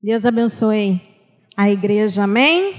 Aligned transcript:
Deus 0.00 0.24
abençoe 0.24 1.00
a 1.56 1.68
igreja, 1.68 2.22
amém? 2.22 2.72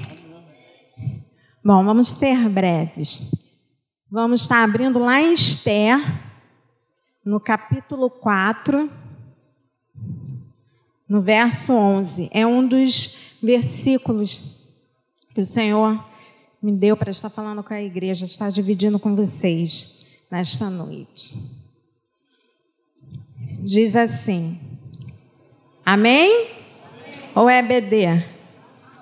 Bom, 1.62 1.84
vamos 1.84 2.08
ser 2.08 2.48
breves. 2.48 3.32
Vamos 4.10 4.44
estar 4.44 4.64
abrindo 4.64 5.00
lá 5.00 5.20
em 5.20 5.34
Esther, 5.34 6.00
no 7.26 7.38
capítulo 7.38 8.10
4, 8.10 8.90
no 11.10 11.22
verso 11.22 11.74
11. 11.74 12.30
É 12.32 12.48
um 12.48 12.66
dos 12.66 13.36
versículos 13.44 14.72
que 15.36 15.42
o 15.42 15.46
Senhor 15.46 16.02
me 16.64 16.72
deu 16.72 16.96
para 16.96 17.12
estar 17.12 17.30
falando 17.30 17.62
com 17.62 17.74
a 17.74 17.82
igreja, 17.82 18.24
estar 18.24 18.50
dividindo 18.50 18.98
com 18.98 19.14
vocês 19.14 20.08
nesta 20.32 20.70
noite. 20.70 21.36
Diz 23.62 23.98
assim: 23.98 24.58
Amém? 25.86 26.59
Ou 27.36 27.50
é 27.50 27.62
BD? 27.62 28.24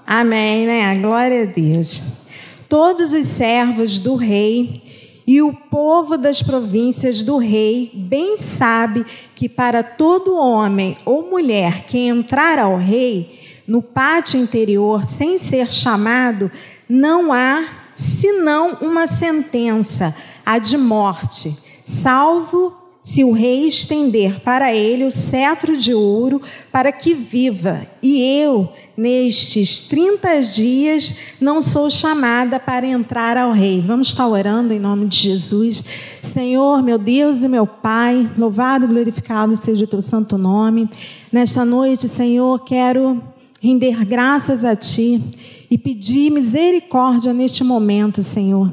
Amém, 0.05 0.65
né? 0.65 0.95
Glória 0.97 1.43
a 1.43 1.45
Deus. 1.45 2.25
Todos 2.69 3.13
os 3.13 3.25
servos 3.25 3.99
do 3.99 4.15
rei 4.15 4.81
e 5.27 5.41
o 5.41 5.53
povo 5.53 6.17
das 6.17 6.41
províncias 6.41 7.23
do 7.23 7.37
rei 7.37 7.91
bem 7.93 8.37
sabe 8.37 9.05
que 9.35 9.49
para 9.49 9.83
todo 9.83 10.37
homem 10.37 10.95
ou 11.03 11.29
mulher 11.29 11.83
que 11.83 11.97
entrar 11.97 12.57
ao 12.57 12.77
rei 12.77 13.61
no 13.67 13.81
pátio 13.81 14.39
interior 14.39 15.03
sem 15.03 15.37
ser 15.37 15.71
chamado, 15.71 16.49
não 16.87 17.33
há 17.33 17.65
senão 17.93 18.77
uma 18.79 19.05
sentença, 19.07 20.15
a 20.45 20.57
de 20.57 20.77
morte, 20.77 21.57
salvo 21.83 22.86
se 23.07 23.23
o 23.23 23.31
rei 23.31 23.65
estender 23.65 24.41
para 24.41 24.75
ele 24.75 25.05
o 25.05 25.11
cetro 25.11 25.77
de 25.77 25.93
ouro 25.93 26.41
para 26.69 26.91
que 26.91 27.13
viva, 27.13 27.87
e 28.03 28.21
eu, 28.21 28.67
nestes 28.97 29.79
30 29.83 30.41
dias, 30.41 31.17
não 31.39 31.61
sou 31.61 31.89
chamada 31.89 32.59
para 32.59 32.85
entrar 32.85 33.37
ao 33.37 33.53
rei. 33.53 33.79
Vamos 33.79 34.09
estar 34.09 34.27
orando 34.27 34.73
em 34.73 34.79
nome 34.79 35.05
de 35.05 35.19
Jesus. 35.19 35.81
Senhor, 36.21 36.83
meu 36.83 36.97
Deus 36.97 37.43
e 37.43 37.47
meu 37.47 37.65
Pai, 37.65 38.29
louvado 38.37 38.83
e 38.83 38.89
glorificado 38.89 39.55
seja 39.55 39.85
o 39.85 39.87
teu 39.87 40.01
santo 40.01 40.37
nome. 40.37 40.89
Nesta 41.31 41.63
noite, 41.63 42.09
Senhor, 42.09 42.59
quero 42.65 43.23
render 43.61 44.03
graças 44.03 44.65
a 44.65 44.75
Ti 44.75 45.23
e 45.71 45.77
pedir 45.77 46.29
misericórdia 46.29 47.33
neste 47.33 47.63
momento, 47.63 48.21
Senhor 48.21 48.69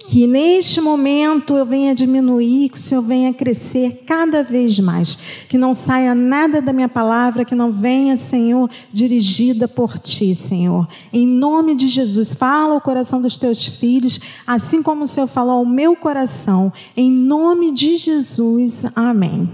que 0.00 0.26
neste 0.26 0.80
momento 0.80 1.56
eu 1.56 1.66
venha 1.66 1.94
diminuir, 1.94 2.70
que 2.70 2.78
o 2.78 2.80
Senhor 2.80 3.02
venha 3.02 3.32
crescer 3.34 4.04
cada 4.06 4.42
vez 4.42 4.78
mais. 4.78 5.16
Que 5.48 5.58
não 5.58 5.74
saia 5.74 6.14
nada 6.14 6.62
da 6.62 6.72
minha 6.72 6.88
palavra, 6.88 7.44
que 7.44 7.54
não 7.54 7.72
venha, 7.72 8.16
Senhor, 8.16 8.70
dirigida 8.92 9.66
por 9.66 9.98
Ti, 9.98 10.34
Senhor. 10.34 10.88
Em 11.12 11.26
nome 11.26 11.74
de 11.74 11.88
Jesus, 11.88 12.34
fala 12.34 12.74
o 12.74 12.80
coração 12.80 13.20
dos 13.20 13.36
Teus 13.36 13.66
filhos, 13.66 14.20
assim 14.46 14.82
como 14.82 15.04
o 15.04 15.06
Senhor 15.06 15.26
falou 15.26 15.56
ao 15.56 15.66
meu 15.66 15.96
coração. 15.96 16.72
Em 16.96 17.10
nome 17.10 17.72
de 17.72 17.98
Jesus, 17.98 18.84
amém. 18.94 19.50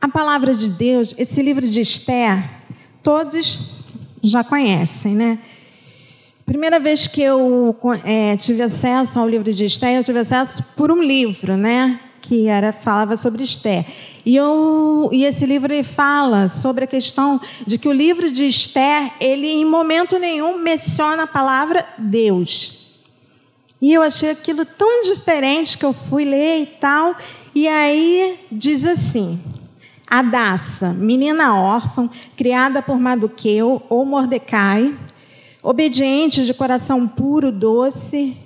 A 0.00 0.08
palavra 0.08 0.54
de 0.54 0.68
Deus, 0.68 1.14
esse 1.18 1.42
livro 1.42 1.66
de 1.66 1.80
Esther, 1.80 2.48
todos 3.02 3.78
já 4.22 4.44
conhecem, 4.44 5.14
né? 5.14 5.38
Primeira 6.48 6.80
vez 6.80 7.06
que 7.06 7.20
eu 7.20 7.76
é, 8.04 8.34
tive 8.36 8.62
acesso 8.62 9.20
ao 9.20 9.28
livro 9.28 9.52
de 9.52 9.66
Esther, 9.66 9.96
eu 9.96 10.02
tive 10.02 10.20
acesso 10.20 10.64
por 10.74 10.90
um 10.90 11.02
livro, 11.02 11.58
né? 11.58 12.00
Que 12.22 12.48
era, 12.48 12.72
falava 12.72 13.18
sobre 13.18 13.44
Esther. 13.44 13.84
E, 14.24 14.34
eu, 14.34 15.10
e 15.12 15.26
esse 15.26 15.44
livro 15.44 15.70
ele 15.70 15.82
fala 15.82 16.48
sobre 16.48 16.84
a 16.84 16.86
questão 16.86 17.38
de 17.66 17.76
que 17.76 17.86
o 17.86 17.92
livro 17.92 18.32
de 18.32 18.46
Esther, 18.46 19.12
ele 19.20 19.46
em 19.46 19.66
momento 19.66 20.18
nenhum 20.18 20.56
menciona 20.56 21.24
a 21.24 21.26
palavra 21.26 21.84
Deus. 21.98 22.98
E 23.78 23.92
eu 23.92 24.00
achei 24.00 24.30
aquilo 24.30 24.64
tão 24.64 25.02
diferente 25.02 25.76
que 25.76 25.84
eu 25.84 25.92
fui 25.92 26.24
ler 26.24 26.62
e 26.62 26.66
tal. 26.66 27.14
E 27.54 27.68
aí 27.68 28.40
diz 28.50 28.86
assim: 28.86 29.38
Adassa, 30.06 30.94
menina 30.94 31.54
órfã, 31.54 32.08
criada 32.34 32.80
por 32.80 32.98
Maduqueu 32.98 33.82
ou 33.90 34.06
Mordecai, 34.06 34.96
obediente 35.62 36.44
de 36.44 36.54
coração 36.54 37.06
puro, 37.06 37.50
doce 37.50 38.36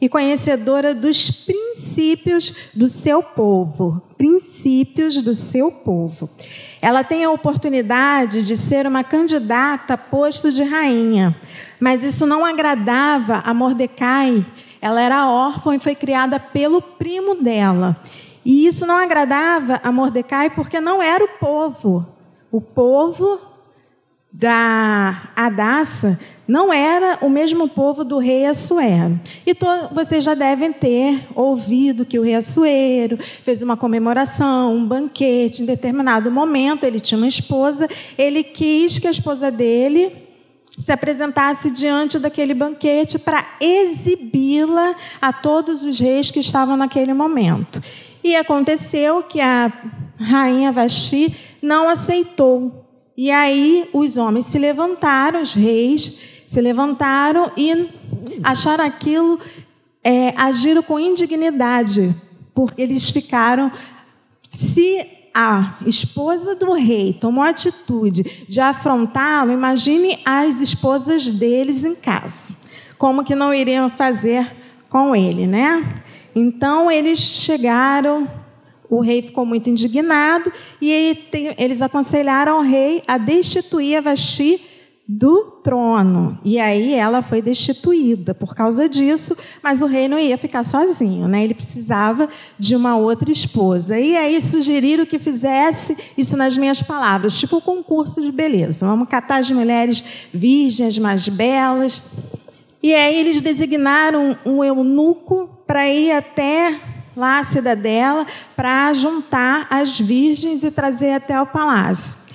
e 0.00 0.08
conhecedora 0.08 0.94
dos 0.94 1.44
princípios 1.44 2.70
do 2.74 2.86
seu 2.86 3.22
povo. 3.22 4.02
Princípios 4.16 5.22
do 5.22 5.34
seu 5.34 5.70
povo. 5.70 6.28
Ela 6.82 7.02
tem 7.02 7.24
a 7.24 7.30
oportunidade 7.30 8.44
de 8.44 8.56
ser 8.56 8.86
uma 8.86 9.02
candidata 9.02 9.94
a 9.94 9.98
posto 9.98 10.50
de 10.52 10.62
rainha, 10.62 11.38
mas 11.80 12.04
isso 12.04 12.26
não 12.26 12.44
agradava 12.44 13.42
a 13.44 13.54
Mordecai. 13.54 14.44
Ela 14.80 15.00
era 15.00 15.28
órfã 15.28 15.74
e 15.74 15.80
foi 15.80 15.94
criada 15.94 16.38
pelo 16.38 16.82
primo 16.82 17.34
dela. 17.36 17.96
E 18.44 18.66
isso 18.66 18.86
não 18.86 18.96
agradava 18.96 19.80
a 19.82 19.90
Mordecai 19.90 20.50
porque 20.50 20.80
não 20.80 21.02
era 21.02 21.24
o 21.24 21.28
povo. 21.28 22.06
O 22.52 22.60
povo 22.60 23.40
da 24.32 25.30
Adassa 25.34 26.18
não 26.46 26.72
era 26.72 27.18
o 27.20 27.28
mesmo 27.28 27.68
povo 27.68 28.04
do 28.04 28.18
rei 28.18 28.46
Assuero. 28.46 29.18
E 29.46 29.54
vocês 29.92 30.22
já 30.22 30.34
devem 30.34 30.72
ter 30.72 31.26
ouvido 31.34 32.04
que 32.04 32.18
o 32.18 32.22
rei 32.22 32.34
Assuero 32.34 33.18
fez 33.18 33.62
uma 33.62 33.76
comemoração, 33.76 34.74
um 34.74 34.86
banquete. 34.86 35.62
Em 35.62 35.66
determinado 35.66 36.30
momento, 36.30 36.84
ele 36.84 37.00
tinha 37.00 37.18
uma 37.18 37.26
esposa, 37.26 37.88
ele 38.16 38.44
quis 38.44 38.98
que 38.98 39.08
a 39.08 39.10
esposa 39.10 39.50
dele 39.50 40.26
se 40.78 40.92
apresentasse 40.92 41.70
diante 41.70 42.18
daquele 42.18 42.52
banquete 42.52 43.18
para 43.18 43.44
exibi-la 43.60 44.94
a 45.20 45.32
todos 45.32 45.82
os 45.82 45.98
reis 45.98 46.30
que 46.30 46.40
estavam 46.40 46.76
naquele 46.76 47.14
momento. 47.14 47.82
E 48.22 48.36
aconteceu 48.36 49.22
que 49.22 49.40
a 49.40 49.72
rainha 50.18 50.72
Vasti 50.72 51.34
não 51.62 51.88
aceitou. 51.88 52.84
E 53.16 53.30
aí 53.30 53.88
os 53.92 54.16
homens 54.16 54.46
se 54.46 54.58
levantaram, 54.58 55.40
os 55.40 55.54
reis, 55.54 56.35
se 56.56 56.60
levantaram 56.62 57.52
e 57.54 57.86
acharam 58.42 58.82
aquilo, 58.82 59.38
é, 60.02 60.32
agiram 60.38 60.82
com 60.82 60.98
indignidade, 60.98 62.14
porque 62.54 62.80
eles 62.80 63.10
ficaram. 63.10 63.70
Se 64.48 65.06
a 65.34 65.76
esposa 65.84 66.54
do 66.54 66.72
rei 66.72 67.12
tomou 67.12 67.44
a 67.44 67.50
atitude 67.50 68.46
de 68.48 68.58
afrontá-lo, 68.58 69.52
imagine 69.52 70.18
as 70.24 70.62
esposas 70.62 71.28
deles 71.28 71.84
em 71.84 71.94
casa. 71.94 72.54
Como 72.96 73.22
que 73.22 73.34
não 73.34 73.52
iriam 73.52 73.90
fazer 73.90 74.50
com 74.88 75.14
ele, 75.14 75.46
né? 75.46 76.02
Então 76.34 76.90
eles 76.90 77.18
chegaram, 77.18 78.26
o 78.88 79.02
rei 79.02 79.20
ficou 79.20 79.44
muito 79.44 79.68
indignado 79.68 80.50
e 80.80 81.18
eles 81.58 81.82
aconselharam 81.82 82.56
ao 82.56 82.62
rei 82.62 83.02
a 83.06 83.18
destituir 83.18 83.96
a 83.96 84.00
Vasti 84.00 84.75
do 85.08 85.42
trono. 85.62 86.36
E 86.44 86.58
aí 86.58 86.94
ela 86.94 87.22
foi 87.22 87.40
destituída 87.40 88.34
por 88.34 88.56
causa 88.56 88.88
disso, 88.88 89.36
mas 89.62 89.80
o 89.80 89.86
rei 89.86 90.08
não 90.08 90.18
ia 90.18 90.36
ficar 90.36 90.64
sozinho, 90.64 91.28
né? 91.28 91.44
Ele 91.44 91.54
precisava 91.54 92.28
de 92.58 92.74
uma 92.74 92.96
outra 92.96 93.30
esposa. 93.30 93.98
E 93.98 94.16
aí 94.16 94.40
sugeriram 94.40 95.06
que 95.06 95.18
fizesse 95.18 95.96
isso 96.18 96.36
nas 96.36 96.56
minhas 96.56 96.82
palavras, 96.82 97.38
tipo 97.38 97.56
um 97.56 97.60
concurso 97.60 98.20
de 98.20 98.32
beleza. 98.32 98.84
Vamos 98.84 99.08
catar 99.08 99.38
as 99.38 99.50
mulheres 99.50 100.02
virgens 100.34 100.98
mais 100.98 101.28
belas. 101.28 102.12
E 102.82 102.92
aí 102.92 103.16
eles 103.18 103.40
designaram 103.40 104.36
um 104.44 104.64
eunuco 104.64 105.48
para 105.66 105.88
ir 105.88 106.10
até 106.10 106.80
lá 107.16 107.38
a 107.38 107.44
cidadela 107.44 108.26
para 108.56 108.92
juntar 108.92 109.66
as 109.70 109.98
virgens 109.98 110.64
e 110.64 110.70
trazer 110.70 111.12
até 111.12 111.40
o 111.40 111.46
palácio. 111.46 112.34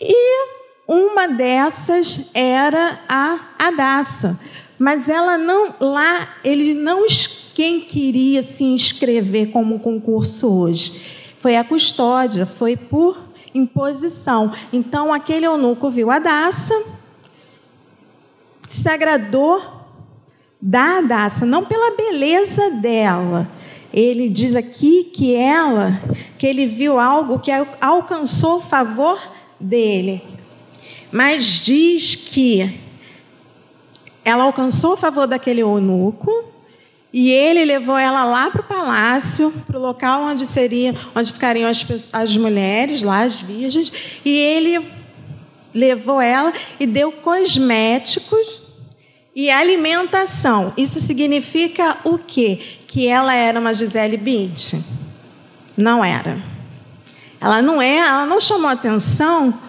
E 0.00 0.53
uma 0.86 1.26
dessas 1.26 2.30
era 2.34 3.00
a 3.08 3.40
Adassa, 3.58 4.38
mas 4.78 5.08
ela 5.08 5.38
não 5.38 5.74
lá 5.80 6.28
ele 6.44 6.74
não 6.74 7.06
quem 7.54 7.80
queria 7.80 8.42
se 8.42 8.64
inscrever 8.64 9.50
como 9.50 9.78
concurso 9.80 10.52
hoje 10.52 11.14
foi 11.44 11.58
a 11.58 11.62
custódia, 11.62 12.46
foi 12.46 12.74
por 12.74 13.18
imposição. 13.54 14.50
Então 14.72 15.12
aquele 15.12 15.44
eunuco 15.44 15.90
viu 15.90 16.10
a 16.10 16.16
Adassa, 16.16 16.74
se 18.66 18.88
agradou 18.88 19.62
da 20.58 21.00
Adassa, 21.00 21.44
não 21.44 21.66
pela 21.66 21.94
beleza 21.94 22.70
dela. 22.70 23.46
Ele 23.92 24.30
diz 24.30 24.56
aqui 24.56 25.04
que 25.04 25.34
ela, 25.36 26.00
que 26.38 26.46
ele 26.46 26.64
viu 26.64 26.98
algo 26.98 27.38
que 27.38 27.52
alcançou 27.78 28.56
o 28.56 28.62
favor 28.62 29.20
dele 29.60 30.33
mas 31.14 31.64
diz 31.64 32.16
que 32.16 32.76
ela 34.24 34.42
alcançou 34.42 34.94
o 34.94 34.96
favor 34.96 35.28
daquele 35.28 35.60
eunuco 35.62 36.28
e 37.12 37.30
ele 37.30 37.64
levou 37.64 37.96
ela 37.96 38.24
lá 38.24 38.50
para 38.50 38.62
o 38.62 38.64
palácio, 38.64 39.48
para 39.64 39.78
o 39.78 39.80
local 39.80 40.22
onde 40.22 40.44
seria, 40.44 40.92
onde 41.14 41.32
ficariam 41.32 41.70
as, 41.70 42.10
as 42.12 42.36
mulheres 42.36 43.04
lá, 43.04 43.22
as 43.22 43.36
virgens, 43.40 43.92
e 44.24 44.36
ele 44.36 44.84
levou 45.72 46.20
ela 46.20 46.52
e 46.80 46.84
deu 46.84 47.12
cosméticos 47.12 48.62
e 49.36 49.48
alimentação. 49.52 50.72
Isso 50.76 50.98
significa 50.98 51.96
o 52.02 52.18
quê? 52.18 52.58
Que 52.88 53.06
ela 53.06 53.32
era 53.32 53.60
uma 53.60 53.72
Gisele 53.72 54.16
Bündchen? 54.16 54.84
Não 55.76 56.04
era. 56.04 56.42
Ela 57.40 57.62
não 57.62 57.80
é, 57.80 57.98
ela 57.98 58.26
não 58.26 58.40
chamou 58.40 58.68
atenção 58.68 59.60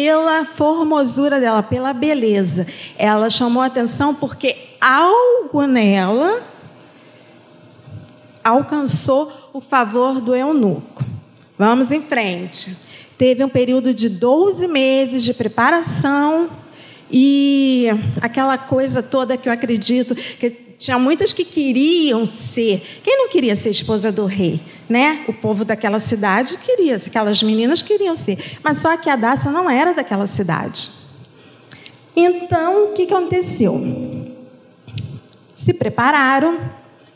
pela 0.00 0.46
formosura 0.46 1.38
dela, 1.38 1.62
pela 1.62 1.92
beleza. 1.92 2.66
Ela 2.96 3.28
chamou 3.28 3.62
atenção 3.62 4.14
porque 4.14 4.56
algo 4.80 5.66
nela 5.66 6.42
alcançou 8.42 9.30
o 9.52 9.60
favor 9.60 10.18
do 10.18 10.34
eunuco. 10.34 11.04
Vamos 11.58 11.92
em 11.92 12.00
frente. 12.00 12.74
Teve 13.18 13.44
um 13.44 13.48
período 13.48 13.92
de 13.92 14.08
12 14.08 14.66
meses 14.68 15.22
de 15.22 15.34
preparação 15.34 16.48
e 17.10 17.88
aquela 18.22 18.56
coisa 18.56 19.02
toda 19.02 19.36
que 19.36 19.50
eu 19.50 19.52
acredito 19.52 20.14
que 20.14 20.69
tinha 20.80 20.98
muitas 20.98 21.34
que 21.34 21.44
queriam 21.44 22.24
ser. 22.24 23.00
Quem 23.04 23.18
não 23.18 23.28
queria 23.28 23.54
ser 23.54 23.68
esposa 23.68 24.10
do 24.10 24.24
rei, 24.24 24.62
né? 24.88 25.26
O 25.28 25.32
povo 25.32 25.62
daquela 25.62 25.98
cidade 25.98 26.56
queria, 26.56 26.96
aquelas 26.96 27.42
meninas 27.42 27.82
queriam 27.82 28.14
ser, 28.14 28.56
mas 28.64 28.78
só 28.78 28.96
que 28.96 29.10
a 29.10 29.14
Daça 29.14 29.52
não 29.52 29.68
era 29.68 29.92
daquela 29.92 30.26
cidade. 30.26 30.90
Então, 32.16 32.86
o 32.86 32.92
que 32.92 33.02
aconteceu? 33.02 33.78
Se 35.52 35.74
prepararam, 35.74 36.58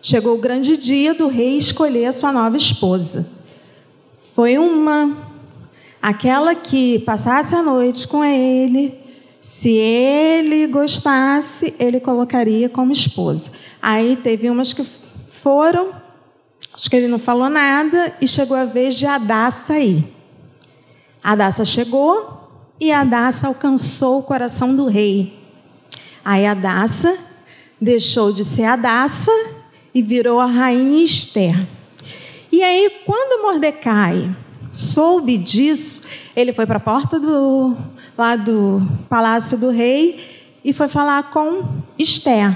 chegou 0.03 0.35
o 0.35 0.41
grande 0.41 0.77
dia 0.77 1.15
do 1.15 1.27
rei 1.27 1.57
escolher 1.57 2.05
a 2.05 2.13
sua 2.13 2.31
nova 2.31 2.59
esposa. 2.59 3.27
Foi 4.35 4.59
uma 4.59 5.33
aquela 6.03 6.55
que 6.55 6.99
passasse 6.99 7.55
a 7.55 7.63
noite 7.63 8.07
com 8.07 8.23
ele, 8.23 9.04
se 9.45 9.69
ele 9.69 10.67
gostasse, 10.67 11.75
ele 11.79 12.01
colocaria 12.01 12.67
como 12.67 12.91
esposa. 12.91 13.51
Aí 13.81 14.17
teve 14.17 14.49
umas 14.49 14.73
que 14.73 14.83
foram, 15.29 15.93
acho 16.73 16.89
que 16.89 16.97
ele 16.97 17.09
não 17.09 17.19
falou 17.19 17.51
nada, 17.51 18.11
e 18.23 18.27
chegou 18.27 18.57
a 18.57 18.65
vez 18.65 18.97
de 18.97 19.05
Adassa 19.05 19.79
ir. 19.79 20.03
Adassa 21.23 21.63
chegou 21.63 22.49
e 22.81 22.91
Adassa 22.91 23.47
alcançou 23.49 24.21
o 24.21 24.23
coração 24.23 24.75
do 24.75 24.87
rei. 24.87 25.39
Aí 26.25 26.47
Adassa 26.47 27.15
deixou 27.79 28.33
de 28.33 28.47
ser 28.47 28.65
Adassa 28.65 29.31
e 29.95 30.01
virou 30.01 30.41
a 30.41 30.47
rainha 30.47 31.05
Esther. 31.05 31.55
E 32.51 32.63
aí, 32.63 32.91
quando 33.05 33.43
Mordecai 33.43 34.35
soube 34.73 35.37
disso, 35.37 36.05
ele 36.35 36.55
foi 36.55 36.65
para 36.65 36.79
a 36.79 36.81
porta 36.81 37.21
do, 37.21 37.77
lá 38.17 38.37
do 38.37 38.83
palácio 39.09 39.59
do 39.59 39.71
rei 39.71 40.21
e 40.65 40.73
foi 40.73 40.89
falar 40.89 41.31
com 41.31 41.65
Esther. 41.99 42.55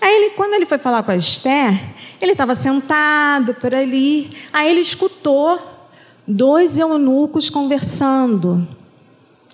Aí 0.00 0.14
ele, 0.14 0.30
quando 0.30 0.54
ele 0.54 0.66
foi 0.66 0.78
falar 0.78 1.02
com 1.02 1.10
a 1.10 1.16
Esther, 1.16 1.80
ele 2.20 2.32
estava 2.32 2.54
sentado 2.54 3.54
por 3.54 3.74
ali, 3.74 4.30
aí 4.52 4.68
ele 4.70 4.80
escutou 4.80 5.58
dois 6.26 6.78
eunucos 6.78 7.48
conversando. 7.48 8.66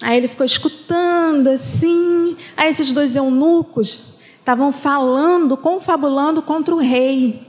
Aí 0.03 0.17
ele 0.17 0.29
ficou 0.29 0.45
escutando 0.45 1.49
assim, 1.49 2.37
aí 2.57 2.69
esses 2.69 2.93
dois 2.93 3.17
eunucos 3.17 4.15
estavam 4.39 4.73
falando, 4.73 5.57
confabulando 5.57 6.43
contra 6.43 6.75
o 6.75 6.79
rei. 6.79 7.43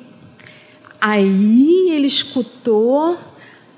Aí 1.02 1.90
ele 1.92 2.08
escutou 2.08 3.18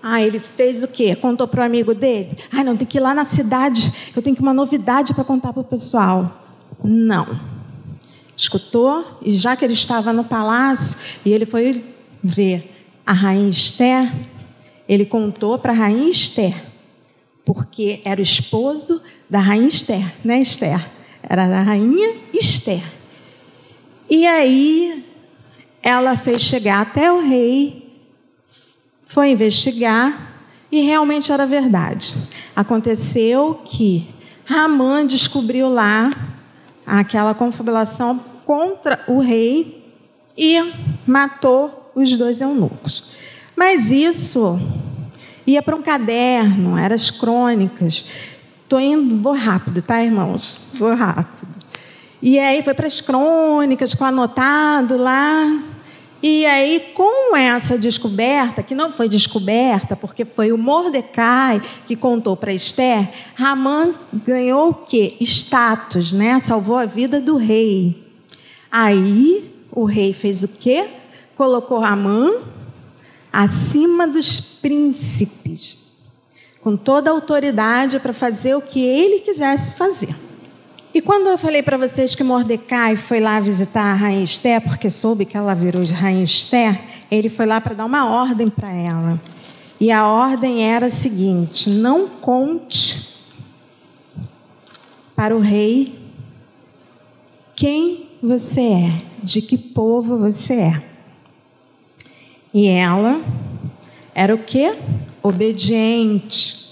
ah, 0.01 0.21
ele 0.21 0.39
fez 0.39 0.83
o 0.83 0.87
quê? 0.87 1.15
Contou 1.15 1.47
para 1.47 1.61
o 1.61 1.65
amigo 1.65 1.93
dele? 1.93 2.37
Ah, 2.51 2.63
não, 2.63 2.77
tem 2.77 2.87
que 2.87 2.97
ir 2.97 3.01
lá 3.01 3.13
na 3.13 3.23
cidade, 3.23 3.91
eu 4.15 4.21
tenho 4.21 4.35
que 4.35 4.41
uma 4.41 4.53
novidade 4.53 5.13
para 5.13 5.23
contar 5.23 5.53
para 5.53 5.61
o 5.61 5.65
pessoal. 5.65 6.43
Não. 6.83 7.39
Escutou, 8.35 9.19
e 9.21 9.31
já 9.31 9.55
que 9.55 9.65
ele 9.65 9.73
estava 9.73 10.13
no 10.13 10.23
palácio, 10.23 10.99
e 11.25 11.31
ele 11.31 11.45
foi 11.45 11.83
ver 12.23 12.85
a 13.05 13.13
rainha 13.13 13.49
Esther, 13.49 14.11
ele 14.87 15.05
contou 15.05 15.57
para 15.57 15.73
a 15.73 15.75
rainha 15.75 16.09
Esther, 16.09 16.53
porque 17.43 18.01
era 18.05 18.19
o 18.19 18.23
esposo 18.23 19.01
da 19.29 19.39
rainha 19.39 19.67
Esther, 19.67 20.05
né, 20.23 20.39
Esther? 20.39 20.85
Era 21.23 21.47
da 21.47 21.61
rainha 21.61 22.15
Esther. 22.33 22.83
E 24.09 24.25
aí 24.25 25.03
ela 25.81 26.15
fez 26.15 26.41
chegar 26.41 26.81
até 26.81 27.11
o 27.11 27.19
rei 27.19 27.86
foi 29.07 29.31
investigar 29.31 30.33
e 30.71 30.81
realmente 30.81 31.31
era 31.31 31.45
verdade. 31.45 32.13
Aconteceu 32.55 33.61
que 33.65 34.07
Ramã 34.45 35.05
descobriu 35.05 35.69
lá 35.69 36.09
aquela 36.85 37.33
confabulação 37.33 38.19
contra 38.45 39.03
o 39.07 39.19
rei 39.19 39.93
e 40.37 40.71
matou 41.05 41.91
os 41.95 42.15
dois 42.15 42.41
eunucos. 42.41 43.09
Mas 43.55 43.91
isso 43.91 44.59
ia 45.45 45.61
para 45.61 45.75
um 45.75 45.81
caderno, 45.81 46.77
eram 46.77 46.95
as 46.95 47.09
crônicas. 47.09 48.05
Estou 48.63 48.79
indo, 48.79 49.21
vou 49.21 49.33
rápido, 49.33 49.81
tá, 49.81 50.03
irmãos? 50.03 50.71
Vou 50.75 50.93
rápido. 50.93 51.47
E 52.21 52.37
aí 52.37 52.61
foi 52.61 52.73
para 52.73 52.87
as 52.87 53.01
crônicas, 53.01 53.93
com 53.93 54.03
anotado 54.03 54.97
lá. 54.97 55.59
E 56.21 56.45
aí, 56.47 56.91
com 56.95 57.35
essa 57.35 57.77
descoberta, 57.77 58.63
que 58.63 58.73
não 58.73 58.91
foi 58.91 59.07
descoberta, 59.07 59.95
porque 59.95 60.25
foi 60.25 60.51
o 60.51 60.57
Mordecai 60.57 61.61
que 61.85 61.95
contou 61.95 62.35
para 62.35 62.53
Esther, 62.53 63.07
Ramã 63.35 63.93
ganhou 64.25 64.69
o 64.69 64.73
quê? 64.73 65.15
Status, 65.21 66.11
né? 66.11 66.39
Salvou 66.39 66.77
a 66.77 66.85
vida 66.85 67.21
do 67.21 67.37
rei. 67.37 68.03
Aí, 68.71 69.53
o 69.71 69.85
rei 69.85 70.11
fez 70.11 70.43
o 70.43 70.57
quê? 70.57 70.87
Colocou 71.35 71.79
Ramã 71.79 72.31
acima 73.31 74.07
dos 74.07 74.39
príncipes, 74.59 75.77
com 76.61 76.75
toda 76.75 77.11
a 77.11 77.13
autoridade 77.13 77.99
para 77.99 78.11
fazer 78.11 78.55
o 78.55 78.61
que 78.61 78.83
ele 78.83 79.19
quisesse 79.19 79.75
fazer. 79.75 80.15
E 80.93 81.01
quando 81.01 81.27
eu 81.27 81.37
falei 81.37 81.61
para 81.61 81.77
vocês 81.77 82.15
que 82.15 82.23
Mordecai 82.23 82.95
foi 82.95 83.19
lá 83.19 83.39
visitar 83.39 83.83
a 83.83 83.93
rainha 83.93 84.23
Esther, 84.23 84.61
porque 84.61 84.89
soube 84.89 85.25
que 85.25 85.37
ela 85.37 85.53
virou 85.53 85.83
de 85.83 85.93
rainha 85.93 86.23
Esther, 86.23 86.79
ele 87.11 87.29
foi 87.29 87.45
lá 87.45 87.61
para 87.61 87.75
dar 87.75 87.85
uma 87.85 88.09
ordem 88.09 88.49
para 88.49 88.71
ela. 88.71 89.21
E 89.79 89.91
a 89.91 90.07
ordem 90.07 90.63
era 90.63 90.87
a 90.87 90.89
seguinte: 90.89 91.69
não 91.69 92.07
conte 92.07 93.15
para 95.15 95.35
o 95.35 95.39
rei 95.39 95.97
quem 97.55 98.09
você 98.21 98.61
é, 98.61 99.01
de 99.21 99.41
que 99.41 99.57
povo 99.57 100.17
você 100.17 100.53
é. 100.53 100.83
E 102.53 102.67
ela 102.67 103.21
era 104.15 104.33
o 104.33 104.39
quê? 104.39 104.75
Obediente. 105.21 106.66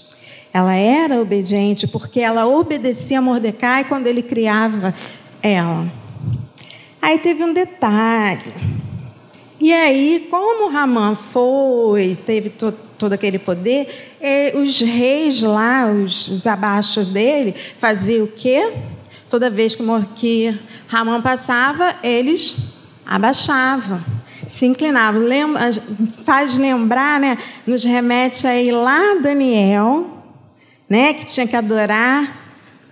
Ela 0.56 0.74
era 0.74 1.20
obediente 1.20 1.86
porque 1.86 2.18
ela 2.18 2.46
obedecia 2.46 3.18
a 3.18 3.20
Mordecai 3.20 3.84
quando 3.84 4.06
ele 4.06 4.22
criava 4.22 4.94
ela. 5.42 5.86
Aí 7.02 7.18
teve 7.18 7.44
um 7.44 7.52
detalhe. 7.52 8.54
E 9.60 9.70
aí, 9.70 10.26
como 10.30 10.70
Ramã 10.70 11.14
foi, 11.14 12.16
teve 12.24 12.48
to, 12.48 12.72
todo 12.96 13.12
aquele 13.12 13.38
poder, 13.38 14.16
eh, 14.18 14.54
os 14.56 14.80
reis 14.80 15.42
lá, 15.42 15.92
os, 15.92 16.26
os 16.28 16.46
abaixos 16.46 17.08
dele, 17.08 17.54
faziam 17.78 18.24
o 18.24 18.26
quê? 18.26 18.72
Toda 19.28 19.50
vez 19.50 19.74
que, 19.74 19.84
que 20.14 20.58
Ramã 20.88 21.20
passava, 21.20 21.96
eles 22.02 22.78
abaixavam, 23.04 24.02
se 24.48 24.64
inclinavam. 24.64 25.20
Lembra, 25.20 25.70
faz 26.24 26.56
lembrar, 26.56 27.20
né? 27.20 27.36
Nos 27.66 27.84
remete 27.84 28.46
aí 28.46 28.72
lá 28.72 29.18
Daniel, 29.20 30.15
né, 30.88 31.14
que 31.14 31.24
tinha 31.24 31.46
que 31.46 31.56
adorar. 31.56 32.44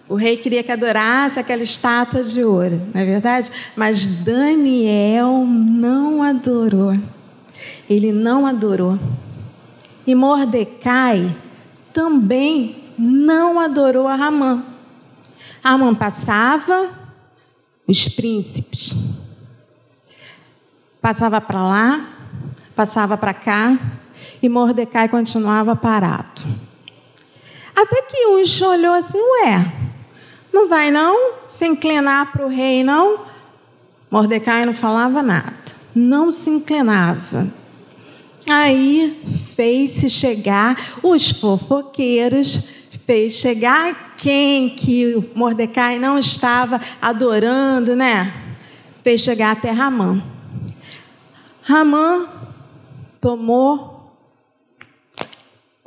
O 0.09 0.17
rei 0.17 0.37
queria 0.37 0.63
que 0.63 0.71
adorasse 0.71 1.41
aquela 1.41 1.63
estátua 1.63 2.23
de 2.23 2.45
ouro, 2.45 2.81
não 2.93 3.01
é 3.01 3.05
verdade? 3.05 3.51
Mas 3.75 4.23
Daniel 4.23 5.47
não 5.47 6.23
adorou. 6.23 6.95
Ele 7.89 8.13
não 8.13 8.47
adorou. 8.47 8.99
E 10.07 10.15
Mordecai 10.15 11.35
também 11.93 12.77
não 12.99 13.59
adorou 13.59 14.07
a 14.07 14.15
Ramã. 14.15 14.63
Ramã 15.63 15.95
passava, 15.95 16.91
os 17.87 18.09
príncipes. 18.09 18.95
Passava 21.01 21.41
para 21.41 21.63
lá, 21.63 22.09
passava 22.77 23.17
para 23.17 23.33
cá, 23.33 23.79
e 24.43 24.49
Mordecai 24.49 25.09
continuava 25.09 25.75
parado. 25.75 26.43
Até 27.75 28.03
que 28.03 28.27
um 28.27 28.69
olhou 28.69 28.95
assim, 28.95 29.19
ué, 29.19 29.73
não 30.53 30.69
vai 30.69 30.91
não 30.91 31.33
se 31.47 31.67
inclinar 31.67 32.31
para 32.31 32.47
o 32.47 32.49
rei, 32.49 32.85
não? 32.85 33.25
Mordecai 34.09 34.65
não 34.65 34.73
falava 34.73 35.23
nada, 35.23 35.53
não 35.95 36.31
se 36.31 36.51
inclinava. 36.51 37.53
Aí 38.49 39.21
fez-se 39.57 40.09
chegar 40.09 40.99
os 41.03 41.31
fofoqueiros, 41.31 42.69
fez 43.05 43.33
chegar 43.33 44.15
quem 44.17 44.71
que 44.71 45.31
Mordecai 45.35 45.99
não 45.99 46.17
estava 46.19 46.81
adorando, 47.03 47.97
né? 47.97 48.33
Fez 49.03 49.21
chegar 49.21 49.53
até 49.53 49.71
Ramã. 49.71 50.23
Ramã 51.63 52.29
tomou 53.21 54.15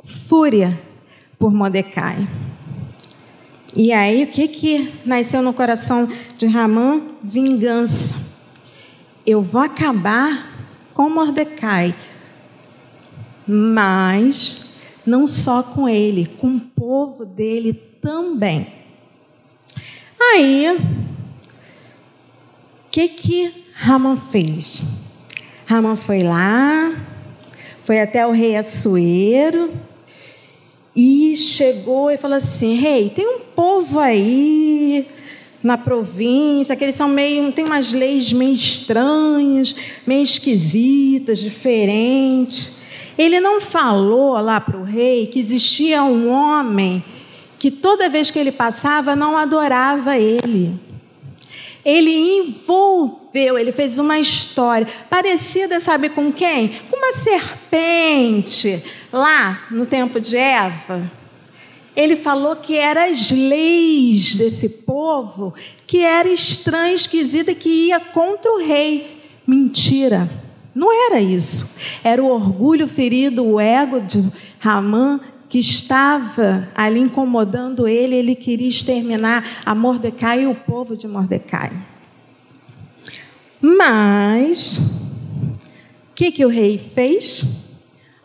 fúria 0.04 0.87
por 1.38 1.52
Mordecai. 1.52 2.28
E 3.76 3.92
aí, 3.92 4.24
o 4.24 4.26
que, 4.26 4.48
que 4.48 4.92
nasceu 5.04 5.40
no 5.40 5.52
coração 5.52 6.10
de 6.36 6.46
Ramã? 6.46 7.00
Vingança. 7.22 8.16
Eu 9.24 9.40
vou 9.40 9.62
acabar 9.62 10.50
com 10.92 11.08
Mordecai, 11.08 11.94
mas 13.46 14.80
não 15.06 15.26
só 15.26 15.62
com 15.62 15.88
ele, 15.88 16.26
com 16.26 16.56
o 16.56 16.60
povo 16.60 17.24
dele 17.24 17.72
também. 17.72 18.66
Aí, 20.18 20.76
o 20.76 20.80
que 22.90 23.08
que 23.08 23.64
Ramã 23.74 24.16
fez? 24.16 24.82
Ramã 25.66 25.94
foi 25.94 26.22
lá, 26.22 26.92
foi 27.84 28.00
até 28.00 28.26
o 28.26 28.32
rei 28.32 28.56
Assuero 28.56 29.70
e 31.00 31.36
chegou 31.36 32.10
e 32.10 32.16
falou 32.16 32.36
assim: 32.36 32.74
Rei, 32.74 33.04
hey, 33.04 33.10
tem 33.10 33.24
um 33.24 33.38
povo 33.38 34.00
aí 34.00 35.06
na 35.62 35.78
província, 35.78 36.74
que 36.74 36.82
eles 36.82 36.96
são 36.96 37.08
meio, 37.08 37.52
tem 37.52 37.64
umas 37.64 37.92
leis 37.92 38.32
meio 38.32 38.52
estranhas, 38.52 39.76
meio 40.04 40.24
esquisitas, 40.24 41.38
diferentes. 41.38 42.80
Ele 43.16 43.38
não 43.38 43.60
falou 43.60 44.40
lá 44.40 44.60
para 44.60 44.76
o 44.76 44.82
rei 44.82 45.28
que 45.28 45.38
existia 45.38 46.02
um 46.02 46.30
homem 46.30 47.02
que 47.60 47.70
toda 47.70 48.08
vez 48.08 48.32
que 48.32 48.38
ele 48.38 48.52
passava 48.52 49.14
não 49.14 49.36
adorava 49.36 50.18
ele. 50.18 50.87
Ele 51.84 52.38
envolveu, 52.38 53.58
ele 53.58 53.72
fez 53.72 53.98
uma 53.98 54.18
história 54.18 54.86
parecida, 55.08 55.80
sabe 55.80 56.08
com 56.08 56.32
quem? 56.32 56.80
Com 56.90 56.96
uma 56.96 57.12
serpente 57.12 58.84
lá 59.12 59.66
no 59.70 59.86
tempo 59.86 60.20
de 60.20 60.36
Eva, 60.36 61.10
ele 61.98 62.14
falou 62.14 62.54
que 62.54 62.76
eram 62.76 63.10
as 63.10 63.30
leis 63.30 64.36
desse 64.36 64.68
povo 64.68 65.52
que 65.84 65.98
era 65.98 66.28
estranha, 66.28 66.94
esquisita, 66.94 67.52
que 67.54 67.88
ia 67.88 67.98
contra 67.98 68.52
o 68.52 68.58
rei. 68.58 69.20
Mentira, 69.44 70.30
não 70.72 70.92
era 70.92 71.20
isso. 71.20 71.76
Era 72.04 72.22
o 72.22 72.30
orgulho 72.30 72.86
ferido, 72.86 73.44
o 73.44 73.58
ego 73.58 74.00
de 74.00 74.30
Ramã 74.60 75.18
que 75.48 75.58
estava 75.58 76.68
ali 76.74 77.00
incomodando 77.00 77.88
ele, 77.88 78.14
ele 78.14 78.34
queria 78.34 78.68
exterminar 78.68 79.62
a 79.64 79.74
Mordecai 79.74 80.42
e 80.42 80.46
o 80.46 80.54
povo 80.54 80.96
de 80.96 81.08
Mordecai. 81.08 81.72
Mas, 83.60 84.78
o 84.78 86.14
que, 86.14 86.30
que 86.30 86.44
o 86.44 86.48
rei 86.48 86.78
fez? 86.78 87.68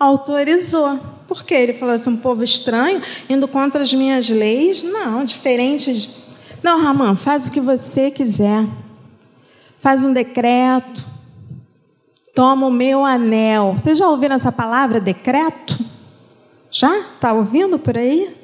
autorizou. 0.04 1.00
Porque 1.28 1.54
ele 1.54 1.74
falou 1.74 1.96
assim: 1.96 2.12
um 2.12 2.18
povo 2.18 2.44
estranho, 2.44 3.02
indo 3.30 3.48
contra 3.48 3.82
as 3.82 3.94
minhas 3.94 4.30
leis? 4.30 4.84
Não, 4.84 5.24
diferente. 5.26 5.94
De... 5.94 6.10
Não, 6.62 6.82
Ramã, 6.82 7.16
faz 7.16 7.48
o 7.48 7.52
que 7.52 7.60
você 7.60 8.12
quiser. 8.12 8.66
Faz 9.80 10.04
um 10.06 10.14
decreto. 10.14 11.06
Toma 12.36 12.68
o 12.68 12.72
meu 12.72 13.06
anel. 13.06 13.74
Vocês 13.78 13.98
já 13.98 14.08
ouviram 14.08 14.36
essa 14.36 14.52
palavra, 14.52 15.00
decreto? 15.00 15.93
Já? 16.74 17.02
Está 17.02 17.32
ouvindo 17.32 17.78
por 17.78 17.96
aí? 17.96 18.36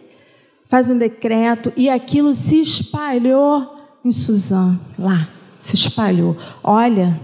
Faz 0.67 0.87
um 0.87 0.97
decreto 0.99 1.73
e 1.75 1.89
aquilo 1.89 2.31
se 2.35 2.61
espalhou 2.61 3.75
em 4.05 4.11
Suzã, 4.11 4.79
lá. 4.99 5.27
Se 5.59 5.75
espalhou. 5.75 6.37
Olha, 6.63 7.19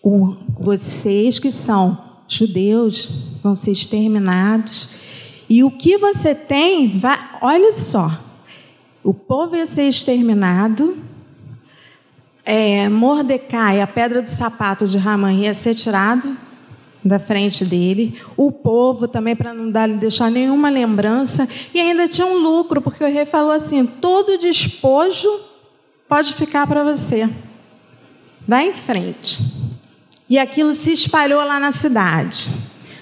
o, 0.00 0.36
vocês 0.58 1.40
que 1.40 1.50
são 1.50 1.98
judeus 2.28 3.10
vão 3.42 3.56
ser 3.56 3.72
exterminados. 3.72 4.90
E 5.48 5.64
o 5.64 5.70
que 5.70 5.98
você 5.98 6.32
tem, 6.32 6.96
vai, 6.96 7.18
olha 7.42 7.72
só, 7.72 8.16
o 9.02 9.12
povo 9.12 9.56
ia 9.56 9.66
ser 9.66 9.88
exterminado, 9.88 10.96
é, 12.44 12.88
Mordecai, 12.88 13.80
a 13.80 13.86
pedra 13.86 14.22
do 14.22 14.28
sapato 14.28 14.86
de 14.86 14.96
Ramã, 14.96 15.32
ia 15.32 15.52
ser 15.52 15.74
tirado 15.74 16.45
da 17.06 17.18
frente 17.18 17.64
dele, 17.64 18.20
o 18.36 18.50
povo 18.50 19.06
também, 19.06 19.36
para 19.36 19.54
não 19.54 19.70
dar, 19.70 19.88
deixar 19.88 20.30
nenhuma 20.30 20.68
lembrança, 20.68 21.48
e 21.72 21.80
ainda 21.80 22.08
tinha 22.08 22.26
um 22.26 22.38
lucro, 22.38 22.80
porque 22.80 23.04
o 23.04 23.10
rei 23.10 23.24
falou 23.24 23.52
assim: 23.52 23.86
todo 23.86 24.38
despojo 24.38 25.28
pode 26.08 26.34
ficar 26.34 26.66
para 26.66 26.82
você. 26.82 27.28
Vai 28.46 28.68
em 28.68 28.74
frente. 28.74 29.40
E 30.28 30.38
aquilo 30.38 30.72
se 30.74 30.92
espalhou 30.92 31.44
lá 31.44 31.60
na 31.60 31.72
cidade. 31.72 32.48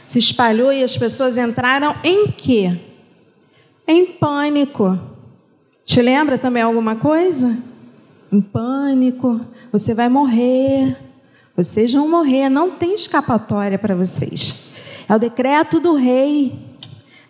Se 0.07 0.19
espalhou 0.19 0.73
e 0.73 0.83
as 0.83 0.97
pessoas 0.97 1.39
entraram 1.39 1.95
em 2.05 2.29
quê? 2.31 2.79
Em 3.87 4.07
pânico. 4.07 4.99
Te 5.85 6.01
lembra 6.01 6.39
também 6.39 6.63
alguma 6.63 6.97
coisa? 6.97 7.59
Em 8.31 8.41
pânico. 8.41 9.41
Você 9.73 9.95
vai 9.95 10.09
morrer. 10.09 10.97
Vocês 11.57 11.93
vão 11.93 12.09
morrer. 12.09 12.49
Não 12.49 12.71
tem 12.71 12.95
escapatória 12.95 13.79
para 13.79 13.95
vocês. 13.95 14.75
É 15.09 15.15
o 15.15 15.19
decreto 15.19 15.81
do 15.81 15.95
rei. 15.95 16.59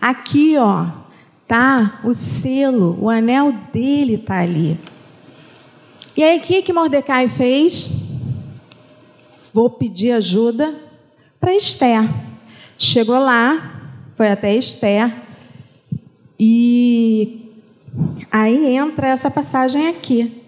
Aqui, 0.00 0.56
ó, 0.58 0.86
tá 1.46 2.00
o 2.04 2.12
selo, 2.12 2.98
o 3.00 3.08
anel 3.08 3.52
dele 3.72 4.18
tá 4.18 4.40
ali. 4.40 4.78
E 6.16 6.22
aí, 6.22 6.38
o 6.38 6.42
que, 6.42 6.62
que 6.62 6.72
Mordecai 6.72 7.26
fez? 7.26 8.04
vou 9.54 9.70
pedir 9.70 10.10
ajuda 10.10 10.74
para 11.38 11.54
Esther. 11.54 12.02
Chegou 12.76 13.20
lá, 13.20 13.92
foi 14.12 14.28
até 14.28 14.52
Esther, 14.52 15.14
e 16.38 17.52
aí 18.32 18.74
entra 18.74 19.06
essa 19.06 19.30
passagem 19.30 19.86
aqui. 19.86 20.43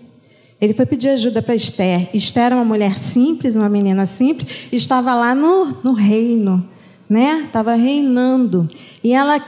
Ele 0.60 0.72
foi 0.72 0.86
pedir 0.86 1.08
ajuda 1.08 1.42
para 1.42 1.54
Esther. 1.54 2.08
Esther 2.14 2.44
era 2.44 2.56
uma 2.56 2.64
mulher 2.64 2.98
simples, 2.98 3.56
uma 3.56 3.68
menina 3.68 4.06
simples, 4.06 4.68
estava 4.72 5.14
lá 5.14 5.34
no, 5.34 5.76
no 5.82 5.92
reino, 5.92 6.66
né? 7.08 7.42
Estava 7.46 7.74
reinando. 7.74 8.68
E 9.04 9.12
ela 9.12 9.38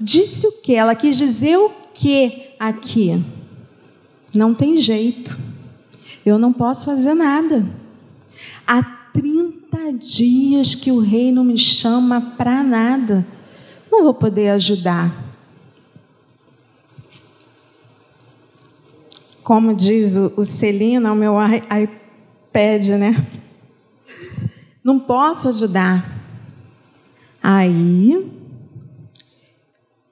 disse 0.00 0.46
o 0.46 0.52
que? 0.60 0.74
Ela 0.74 0.94
quis 0.94 1.16
dizer 1.16 1.56
o 1.56 1.70
que 1.94 2.46
aqui? 2.58 3.22
Não 4.34 4.54
tem 4.54 4.76
jeito. 4.76 5.38
Eu 6.24 6.38
não 6.38 6.52
posso 6.52 6.86
fazer 6.86 7.14
nada. 7.14 7.64
A 8.66 8.82
30 8.82 9.92
dias 9.92 10.74
que 10.74 10.90
o 10.90 10.98
rei 10.98 11.30
não 11.30 11.44
me 11.44 11.56
chama 11.56 12.20
para 12.36 12.62
nada. 12.64 13.24
Não 13.90 14.02
vou 14.02 14.12
poder 14.12 14.48
ajudar. 14.50 15.25
Como 19.46 19.76
diz 19.76 20.16
o, 20.16 20.32
o 20.38 20.44
Celina, 20.44 21.12
o 21.12 21.14
meu 21.14 21.36
iPad, 21.40 22.88
né? 22.98 23.14
Não 24.82 24.98
posso 24.98 25.48
ajudar. 25.48 26.20
Aí 27.40 28.28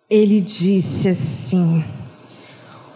ele 0.08 0.40
disse 0.40 1.08
assim: 1.08 1.84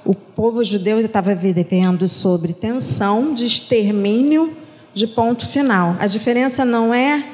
o 0.04 0.14
povo 0.14 0.62
judeu 0.62 1.00
estava 1.00 1.34
vivendo 1.34 2.06
sobre 2.06 2.52
tensão 2.52 3.34
de 3.34 3.44
extermínio 3.44 4.56
de 4.94 5.08
ponto 5.08 5.44
final. 5.48 5.96
A 5.98 6.06
diferença 6.06 6.64
não 6.64 6.94
é 6.94 7.28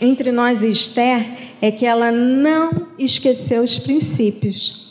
entre 0.00 0.30
nós 0.30 0.62
e 0.62 0.70
Esther, 0.70 1.26
é 1.60 1.72
que 1.72 1.84
ela 1.84 2.12
não 2.12 2.86
esqueceu 2.96 3.64
os 3.64 3.80
princípios 3.80 4.87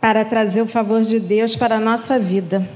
para 0.00 0.24
trazer 0.24 0.62
o 0.62 0.66
favor 0.66 1.02
de 1.02 1.18
Deus 1.18 1.56
para 1.56 1.76
a 1.76 1.80
nossa 1.80 2.18
vida. 2.18 2.68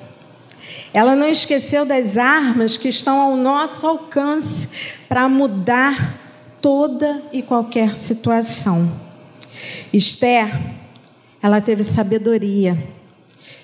Ela 0.92 1.16
não 1.16 1.28
esqueceu 1.28 1.84
das 1.84 2.16
armas 2.16 2.76
que 2.76 2.88
estão 2.88 3.20
ao 3.20 3.36
nosso 3.36 3.86
alcance 3.86 4.68
para 5.08 5.28
mudar 5.28 6.18
toda 6.60 7.22
e 7.32 7.42
qualquer 7.42 7.94
situação. 7.96 8.90
Esther, 9.92 10.50
ela 11.42 11.60
teve 11.60 11.82
sabedoria 11.82 12.76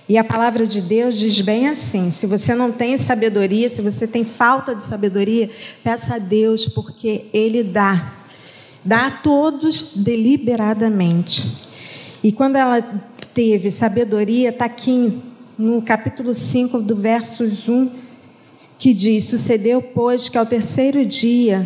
e 0.09 0.17
a 0.17 0.25
palavra 0.25 0.67
de 0.67 0.81
Deus 0.81 1.19
diz 1.19 1.39
bem 1.41 1.69
assim: 1.69 2.11
se 2.11 2.27
você 2.27 2.55
não 2.55 2.73
tem 2.73 2.97
sabedoria, 2.97 3.69
se 3.69 3.83
você 3.83 4.07
tem 4.07 4.25
falta 4.25 4.75
de 4.75 4.83
sabedoria, 4.83 5.51
peça 5.85 6.15
a 6.15 6.19
Deus, 6.19 6.65
porque 6.67 7.27
Ele 7.33 7.63
dá. 7.63 8.15
Dá 8.83 9.09
a 9.09 9.11
todos 9.11 9.97
deliberadamente. 9.97 11.69
E 12.25 12.33
quando 12.33 12.57
ela 12.57 12.83
teve 13.39 13.71
sabedoria, 13.71 14.49
está 14.49 14.65
aqui 14.65 15.17
no 15.57 15.81
capítulo 15.81 16.35
5, 16.35 16.83
do 16.83 16.97
versos 16.97 17.69
1, 17.69 17.89
que 18.77 18.93
diz: 18.93 19.27
Sucedeu, 19.27 19.81
pois, 19.81 20.29
que 20.29 20.37
ao 20.37 20.45
terceiro 20.45 21.07
dia, 21.07 21.65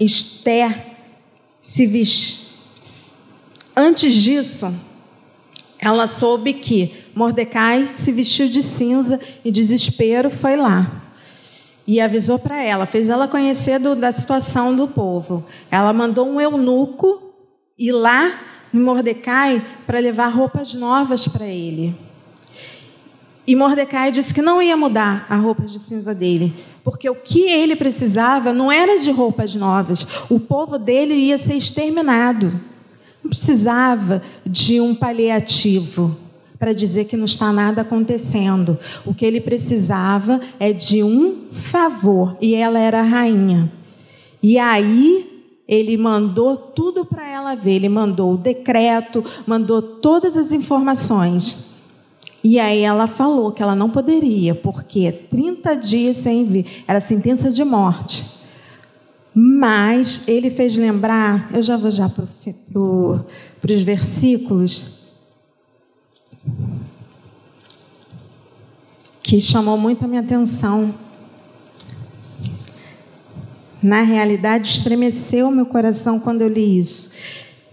Esther 0.00 0.96
se 1.60 1.86
vestiu. 1.86 2.54
Antes 3.76 4.14
disso, 4.14 4.72
ela 5.78 6.06
soube 6.06 6.54
que 6.54 7.04
Mordecai 7.14 7.90
se 7.92 8.10
vestiu 8.10 8.48
de 8.48 8.62
cinza 8.62 9.20
e 9.44 9.50
desespero 9.50 10.30
foi 10.30 10.56
lá. 10.56 11.02
E 11.86 12.00
avisou 12.00 12.38
para 12.38 12.62
ela, 12.62 12.86
fez 12.86 13.10
ela 13.10 13.28
conhecer 13.28 13.78
do, 13.78 13.94
da 13.94 14.10
situação 14.10 14.74
do 14.74 14.88
povo. 14.88 15.44
Ela 15.70 15.92
mandou 15.92 16.26
um 16.26 16.40
eunuco 16.40 17.20
ir 17.78 17.92
lá 17.92 18.51
em 18.72 18.78
Mordecai 18.78 19.62
para 19.86 19.98
levar 19.98 20.28
roupas 20.28 20.74
novas 20.74 21.28
para 21.28 21.46
ele. 21.46 21.94
E 23.46 23.56
Mordecai 23.56 24.12
disse 24.12 24.32
que 24.32 24.40
não 24.40 24.62
ia 24.62 24.76
mudar 24.76 25.26
a 25.28 25.36
roupa 25.36 25.64
de 25.64 25.78
cinza 25.78 26.14
dele, 26.14 26.54
porque 26.84 27.10
o 27.10 27.14
que 27.14 27.42
ele 27.42 27.74
precisava 27.74 28.52
não 28.52 28.70
era 28.70 28.98
de 28.98 29.10
roupas 29.10 29.54
novas, 29.54 30.06
o 30.30 30.38
povo 30.38 30.78
dele 30.78 31.14
ia 31.14 31.36
ser 31.36 31.54
exterminado. 31.54 32.52
Não 33.22 33.28
precisava 33.28 34.22
de 34.46 34.80
um 34.80 34.94
paliativo 34.94 36.16
para 36.56 36.72
dizer 36.72 37.06
que 37.06 37.16
não 37.16 37.24
está 37.24 37.52
nada 37.52 37.82
acontecendo. 37.82 38.78
O 39.04 39.12
que 39.12 39.24
ele 39.24 39.40
precisava 39.40 40.40
é 40.60 40.72
de 40.72 41.02
um 41.02 41.48
favor, 41.52 42.36
e 42.40 42.54
ela 42.54 42.78
era 42.78 43.00
a 43.00 43.04
rainha. 43.04 43.72
E 44.40 44.58
aí 44.58 45.31
ele 45.72 45.96
mandou 45.96 46.54
tudo 46.54 47.02
para 47.02 47.26
ela 47.26 47.54
ver, 47.54 47.76
ele 47.76 47.88
mandou 47.88 48.34
o 48.34 48.36
decreto, 48.36 49.24
mandou 49.46 49.80
todas 49.80 50.36
as 50.36 50.52
informações. 50.52 51.72
E 52.44 52.60
aí 52.60 52.80
ela 52.80 53.06
falou 53.06 53.50
que 53.52 53.62
ela 53.62 53.74
não 53.74 53.88
poderia, 53.88 54.54
porque 54.54 55.10
30 55.10 55.74
dias 55.76 56.18
sem 56.18 56.44
vir, 56.44 56.84
era 56.86 57.00
sentença 57.00 57.50
de 57.50 57.64
morte. 57.64 58.22
Mas 59.34 60.28
ele 60.28 60.50
fez 60.50 60.76
lembrar, 60.76 61.48
eu 61.54 61.62
já 61.62 61.78
vou 61.78 61.90
já 61.90 62.06
para 62.06 62.26
pro, 62.70 63.24
os 63.64 63.82
versículos, 63.82 64.98
que 69.22 69.40
chamou 69.40 69.78
muito 69.78 70.04
a 70.04 70.08
minha 70.08 70.20
atenção. 70.20 70.94
Na 73.82 74.02
realidade, 74.02 74.68
estremeceu 74.68 75.50
meu 75.50 75.66
coração 75.66 76.20
quando 76.20 76.42
eu 76.42 76.48
li 76.48 76.78
isso. 76.78 77.14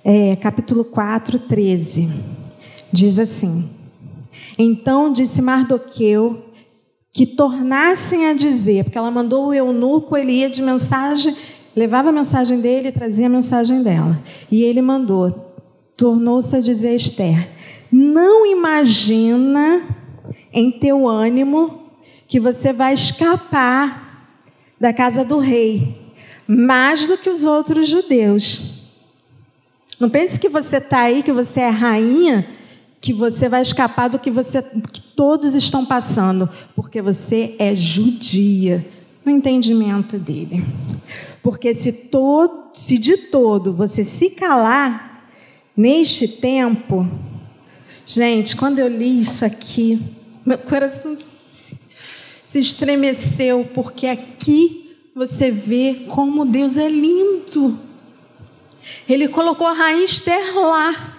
É, 0.03 0.35
capítulo 0.37 0.83
4, 0.83 1.37
13. 1.37 2.09
Diz 2.91 3.19
assim: 3.19 3.69
Então 4.57 5.13
disse 5.13 5.39
Mardoqueu 5.39 6.45
que 7.13 7.27
tornassem 7.27 8.27
a 8.27 8.33
dizer, 8.33 8.85
porque 8.85 8.97
ela 8.97 9.11
mandou 9.11 9.47
o 9.47 9.53
eunuco, 9.53 10.17
ele 10.17 10.31
ia 10.31 10.49
de 10.49 10.61
mensagem, 10.61 11.35
levava 11.75 12.09
a 12.09 12.13
mensagem 12.13 12.59
dele 12.59 12.87
e 12.87 12.91
trazia 12.91 13.27
a 13.27 13.29
mensagem 13.29 13.83
dela. 13.83 14.19
E 14.49 14.63
ele 14.63 14.81
mandou, 14.81 15.53
tornou-se 15.95 16.55
a 16.55 16.59
dizer 16.59 16.89
a 16.89 16.95
Esther: 16.95 17.47
Não 17.91 18.47
imagina 18.47 19.83
em 20.51 20.71
teu 20.71 21.07
ânimo 21.07 21.83
que 22.27 22.39
você 22.39 22.73
vai 22.73 22.95
escapar 22.95 24.08
da 24.79 24.93
casa 24.93 25.23
do 25.25 25.39
rei 25.39 25.97
mais 26.47 27.05
do 27.05 27.17
que 27.17 27.29
os 27.29 27.45
outros 27.45 27.87
judeus. 27.87 28.89
Não 29.99 30.09
pense 30.09 30.39
que 30.39 30.49
você 30.49 30.77
está 30.77 31.01
aí, 31.01 31.21
que 31.21 31.31
você 31.31 31.59
é 31.59 31.69
rainha 31.69 32.47
que 33.01 33.13
você 33.13 33.47
vai 33.47 33.61
escapar 33.61 34.09
do 34.09 34.19
que, 34.19 34.29
você, 34.29 34.61
que 34.61 35.01
todos 35.01 35.55
estão 35.55 35.85
passando, 35.85 36.49
porque 36.75 37.01
você 37.01 37.55
é 37.57 37.73
judia, 37.73 38.85
no 39.23 39.31
entendimento 39.31 40.17
dele. 40.17 40.63
Porque 41.41 41.73
se, 41.73 41.91
todo, 41.91 42.69
se 42.73 42.97
de 42.97 43.15
todo 43.15 43.73
você 43.73 44.03
se 44.03 44.29
calar 44.29 45.29
neste 45.75 46.27
tempo, 46.27 47.07
gente, 48.05 48.55
quando 48.55 48.79
eu 48.79 48.87
li 48.87 49.19
isso 49.19 49.45
aqui, 49.45 50.01
meu 50.45 50.57
coração 50.57 51.15
se, 52.49 52.57
estremeceu, 52.57 53.69
porque 53.75 54.07
aqui 54.07 54.95
você 55.13 55.51
vê 55.51 56.05
como 56.07 56.45
Deus 56.45 56.77
é 56.77 56.89
lindo. 56.89 57.77
Ele 59.07 59.27
colocou 59.27 59.67
a 59.67 59.93
Esther 59.93 60.57
lá. 60.57 61.15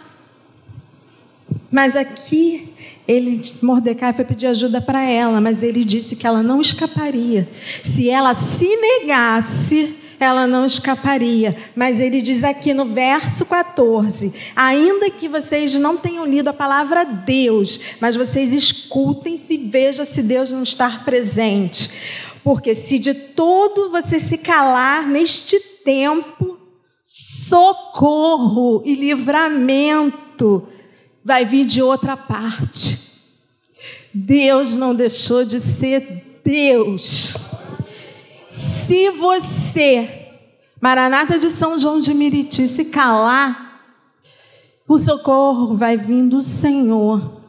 Mas 1.71 1.95
aqui 1.95 2.73
ele 3.07 3.41
Mordecai 3.63 4.13
foi 4.13 4.25
pedir 4.25 4.49
ajuda 4.49 4.81
para 4.81 5.03
ela, 5.03 5.41
mas 5.41 5.63
ele 5.63 5.85
disse 5.85 6.17
que 6.17 6.27
ela 6.27 6.43
não 6.43 6.61
escaparia. 6.61 7.49
Se 7.85 8.11
ela 8.11 8.35
se 8.35 8.67
negasse, 8.67 9.95
ela 10.21 10.47
não 10.47 10.67
escaparia. 10.67 11.57
Mas 11.75 11.99
ele 11.99 12.21
diz 12.21 12.45
aqui 12.45 12.75
no 12.75 12.85
verso 12.85 13.47
14: 13.47 14.33
ainda 14.55 15.11
que 15.11 15.27
vocês 15.29 15.73
não 15.75 15.97
tenham 15.97 16.27
lido 16.27 16.49
a 16.49 16.53
palavra 16.53 17.05
Deus, 17.05 17.81
mas 17.99 18.15
vocês 18.15 18.53
escutem-se 18.53 19.55
e 19.55 19.57
vejam 19.57 20.05
se 20.05 20.23
Deus 20.23 20.53
não 20.53 20.63
está 20.63 21.03
presente. 21.05 21.91
Porque 22.45 22.75
se 22.75 22.99
de 22.99 23.15
todo 23.15 23.91
você 23.91 24.19
se 24.19 24.39
calar 24.39 25.07
neste 25.07 25.59
tempo, 25.85 26.59
socorro 27.03 28.83
e 28.85 28.95
livramento 28.95 30.69
vai 31.25 31.45
vir 31.45 31.65
de 31.65 31.83
outra 31.83 32.17
parte. 32.17 32.99
Deus 34.13 34.77
não 34.77 34.95
deixou 34.95 35.45
de 35.45 35.61
ser 35.61 36.41
Deus. 36.45 37.50
Se 38.91 39.09
você, 39.11 40.27
Maranata 40.81 41.39
de 41.39 41.49
São 41.49 41.79
João 41.79 42.01
de 42.01 42.13
Miriti, 42.13 42.67
se 42.67 42.87
calar, 42.87 43.85
o 44.89 44.99
socorro 44.99 45.77
vai 45.77 45.97
vir 45.97 46.25
do 46.25 46.43
Senhor. 46.43 47.41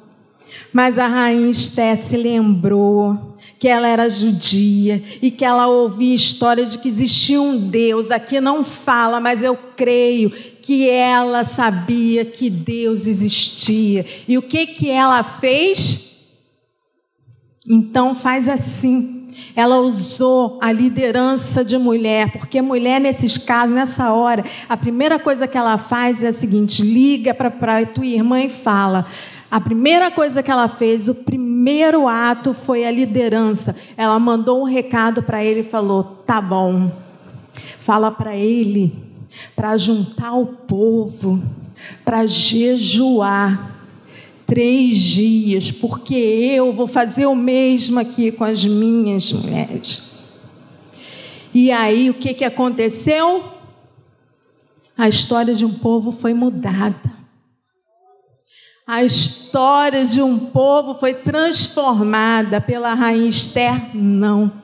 Mas 0.72 1.00
a 1.00 1.08
rainha 1.08 1.50
Esté 1.50 1.96
se 1.96 2.16
lembrou 2.16 3.36
que 3.58 3.68
ela 3.68 3.88
era 3.88 4.08
judia 4.08 5.02
e 5.20 5.32
que 5.32 5.44
ela 5.44 5.66
ouvia 5.66 6.14
história 6.14 6.64
de 6.64 6.78
que 6.78 6.88
existia 6.88 7.42
um 7.42 7.58
Deus. 7.58 8.12
Aqui 8.12 8.40
não 8.40 8.64
fala, 8.64 9.20
mas 9.20 9.42
eu 9.42 9.58
creio 9.76 10.30
que 10.30 10.88
ela 10.88 11.44
sabia 11.44 12.24
que 12.24 12.52
Deus 12.52 13.08
existia. 13.08 14.06
E 14.28 14.38
o 14.38 14.44
que 14.44 14.68
que 14.68 14.92
ela 14.92 15.24
fez? 15.24 16.38
Então 17.68 18.14
faz 18.14 18.48
assim. 18.48 19.21
Ela 19.56 19.80
usou 19.80 20.58
a 20.62 20.72
liderança 20.72 21.64
de 21.64 21.78
mulher, 21.78 22.32
porque 22.32 22.62
mulher 22.62 23.00
nesses 23.00 23.38
casos, 23.38 23.76
nessa 23.76 24.14
hora, 24.14 24.44
a 24.70 24.78
primeira 24.78 25.20
coisa 25.20 25.48
que 25.48 25.58
ela 25.58 25.78
faz 25.78 26.24
é 26.24 26.28
a 26.28 26.34
seguinte: 26.34 26.82
liga 26.82 27.34
para 27.34 27.80
a 27.80 27.86
tua 27.86 28.06
irmã 28.06 28.42
e 28.42 28.50
fala. 28.50 29.06
A 29.50 29.60
primeira 29.60 30.10
coisa 30.10 30.42
que 30.42 30.50
ela 30.50 30.70
fez, 30.70 31.10
o 31.10 31.16
primeiro 31.16 32.08
ato 32.08 32.54
foi 32.54 32.86
a 32.86 32.92
liderança. 32.92 33.76
Ela 33.98 34.18
mandou 34.18 34.62
um 34.62 34.66
recado 34.66 35.22
para 35.22 35.44
ele 35.44 35.60
e 35.60 35.64
falou: 35.64 36.04
"Tá 36.04 36.40
bom. 36.40 36.92
Fala 37.80 38.12
para 38.12 38.36
ele 38.36 39.12
para 39.56 39.78
juntar 39.78 40.34
o 40.34 40.46
povo, 40.46 41.42
para 42.04 42.26
jejuar 42.26 43.71
três 44.52 44.98
dias, 44.98 45.72
porque 45.72 46.14
eu 46.14 46.74
vou 46.74 46.86
fazer 46.86 47.26
o 47.26 47.34
mesmo 47.34 47.98
aqui 48.02 48.34
com 48.34 48.44
as 48.44 48.66
minhas 48.66 49.32
mulheres. 49.32 50.24
E 51.54 51.72
aí 51.72 52.10
o 52.10 52.14
que, 52.14 52.34
que 52.34 52.44
aconteceu? 52.44 53.46
A 54.98 55.08
história 55.08 55.56
de 55.56 55.64
um 55.64 55.74
povo 55.74 56.12
foi 56.12 56.34
mudada. 56.34 57.00
A 58.86 59.06
história 59.06 60.04
de 60.04 60.22
um 60.22 60.38
povo 60.38 60.96
foi 60.96 61.14
transformada 61.14 62.60
pela 62.60 62.94
rainha 62.94 63.30
Esther? 63.30 63.96
Não 63.96 64.60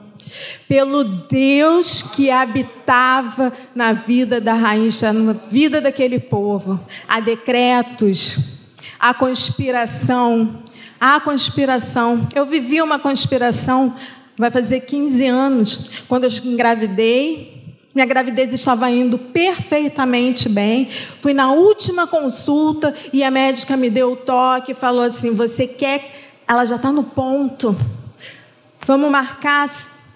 pelo 0.67 1.06
Deus 1.06 2.02
que 2.02 2.30
habitava 2.30 3.54
na 3.73 3.93
vida 3.93 4.41
da 4.41 4.54
rainha, 4.54 5.13
na 5.13 5.32
vida 5.32 5.80
daquele 5.80 6.19
povo. 6.19 6.78
Há 7.08 7.21
decretos, 7.21 8.57
há 8.99 9.13
conspiração, 9.13 10.63
há 10.99 11.19
conspiração. 11.19 12.27
Eu 12.33 12.45
vivi 12.45 12.81
uma 12.81 12.99
conspiração, 12.99 13.95
vai 14.38 14.51
fazer 14.51 14.81
15 14.81 15.27
anos, 15.27 15.91
quando 16.07 16.25
eu 16.25 16.31
engravidei. 16.45 17.55
Minha 17.93 18.05
gravidez 18.05 18.53
estava 18.53 18.91
indo 18.91 19.17
perfeitamente 19.17 20.47
bem. 20.47 20.88
Fui 21.19 21.33
na 21.33 21.51
última 21.51 22.05
consulta 22.05 22.93
e 23.12 23.23
a 23.23 23.31
médica 23.31 23.75
me 23.75 23.89
deu 23.89 24.12
o 24.12 24.15
toque 24.15 24.71
e 24.71 24.75
falou 24.75 25.01
assim: 25.01 25.33
Você 25.33 25.65
quer. 25.65 26.25
Ela 26.47 26.63
já 26.63 26.75
está 26.75 26.91
no 26.91 27.03
ponto. 27.03 27.75
Vamos 28.86 29.12
marcar 29.12 29.67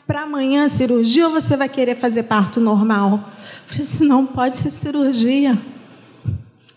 para 0.07 0.21
amanhã 0.21 0.65
a 0.65 0.69
cirurgia 0.69 1.27
ou 1.27 1.33
você 1.33 1.57
vai 1.57 1.67
querer 1.67 1.95
fazer 1.95 2.23
parto 2.23 2.59
normal? 2.59 3.11
Eu 3.13 3.63
falei 3.65 3.83
assim, 3.83 4.07
não 4.07 4.25
pode 4.25 4.57
ser 4.57 4.69
cirurgia. 4.69 5.57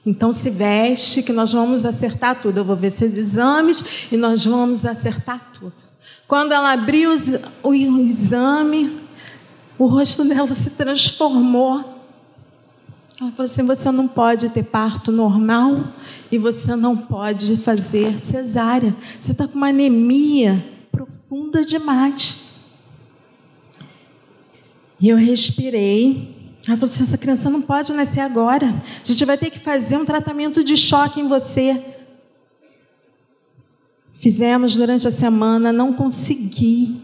Então 0.06 0.32
se 0.32 0.50
veste 0.50 1.22
que 1.22 1.32
nós 1.32 1.52
vamos 1.52 1.86
acertar 1.86 2.40
tudo. 2.40 2.58
Eu 2.58 2.64
vou 2.64 2.76
ver 2.76 2.90
seus 2.90 3.14
exames 3.14 4.06
e 4.12 4.16
nós 4.16 4.44
vamos 4.44 4.84
acertar 4.84 5.50
tudo. 5.52 5.74
Quando 6.28 6.52
ela 6.52 6.72
abriu 6.72 7.10
o 7.62 7.74
exame, 7.74 9.00
o 9.78 9.86
rosto 9.86 10.24
dela 10.24 10.48
se 10.48 10.70
transformou. 10.70 12.02
Ela 13.20 13.30
falou 13.30 13.44
assim: 13.44 13.62
você 13.64 13.90
não 13.90 14.08
pode 14.08 14.48
ter 14.50 14.64
parto 14.64 15.10
normal 15.10 15.84
e 16.30 16.38
você 16.38 16.76
não 16.76 16.96
pode 16.96 17.56
fazer 17.58 18.18
cesárea. 18.18 18.94
Você 19.20 19.32
está 19.32 19.46
com 19.48 19.56
uma 19.56 19.68
anemia 19.68 20.64
profunda 20.90 21.64
demais. 21.64 22.44
E 25.00 25.08
eu 25.08 25.16
respirei. 25.16 26.33
Ela 26.66 26.76
falou 26.76 26.92
assim: 26.92 27.02
essa 27.02 27.18
criança 27.18 27.50
não 27.50 27.60
pode 27.60 27.92
nascer 27.92 28.20
agora. 28.20 28.66
A 29.02 29.06
gente 29.06 29.24
vai 29.24 29.36
ter 29.36 29.50
que 29.50 29.58
fazer 29.58 29.96
um 29.96 30.04
tratamento 30.04 30.64
de 30.64 30.76
choque 30.76 31.20
em 31.20 31.28
você. 31.28 31.82
Fizemos 34.14 34.74
durante 34.74 35.06
a 35.06 35.10
semana, 35.10 35.70
não 35.70 35.92
consegui 35.92 37.02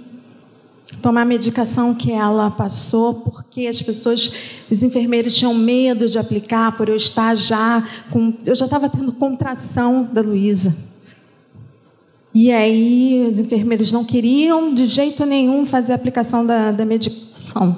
tomar 1.02 1.22
a 1.22 1.24
medicação 1.24 1.94
que 1.94 2.10
ela 2.10 2.50
passou, 2.50 3.14
porque 3.14 3.66
as 3.66 3.80
pessoas, 3.80 4.32
os 4.70 4.82
enfermeiros 4.82 5.36
tinham 5.36 5.54
medo 5.54 6.08
de 6.08 6.18
aplicar, 6.18 6.76
por 6.76 6.88
eu 6.88 6.96
estar 6.96 7.34
já 7.34 7.86
com. 8.10 8.32
Eu 8.46 8.54
já 8.54 8.64
estava 8.64 8.88
tendo 8.88 9.12
contração 9.12 10.08
da 10.10 10.22
Luísa. 10.22 10.74
E 12.32 12.50
aí, 12.52 13.28
os 13.30 13.40
enfermeiros 13.40 13.90
não 13.92 14.04
queriam 14.04 14.72
de 14.72 14.86
jeito 14.86 15.26
nenhum 15.26 15.66
fazer 15.66 15.92
a 15.92 15.96
aplicação 15.96 16.46
da, 16.46 16.70
da 16.70 16.84
medicação. 16.84 17.76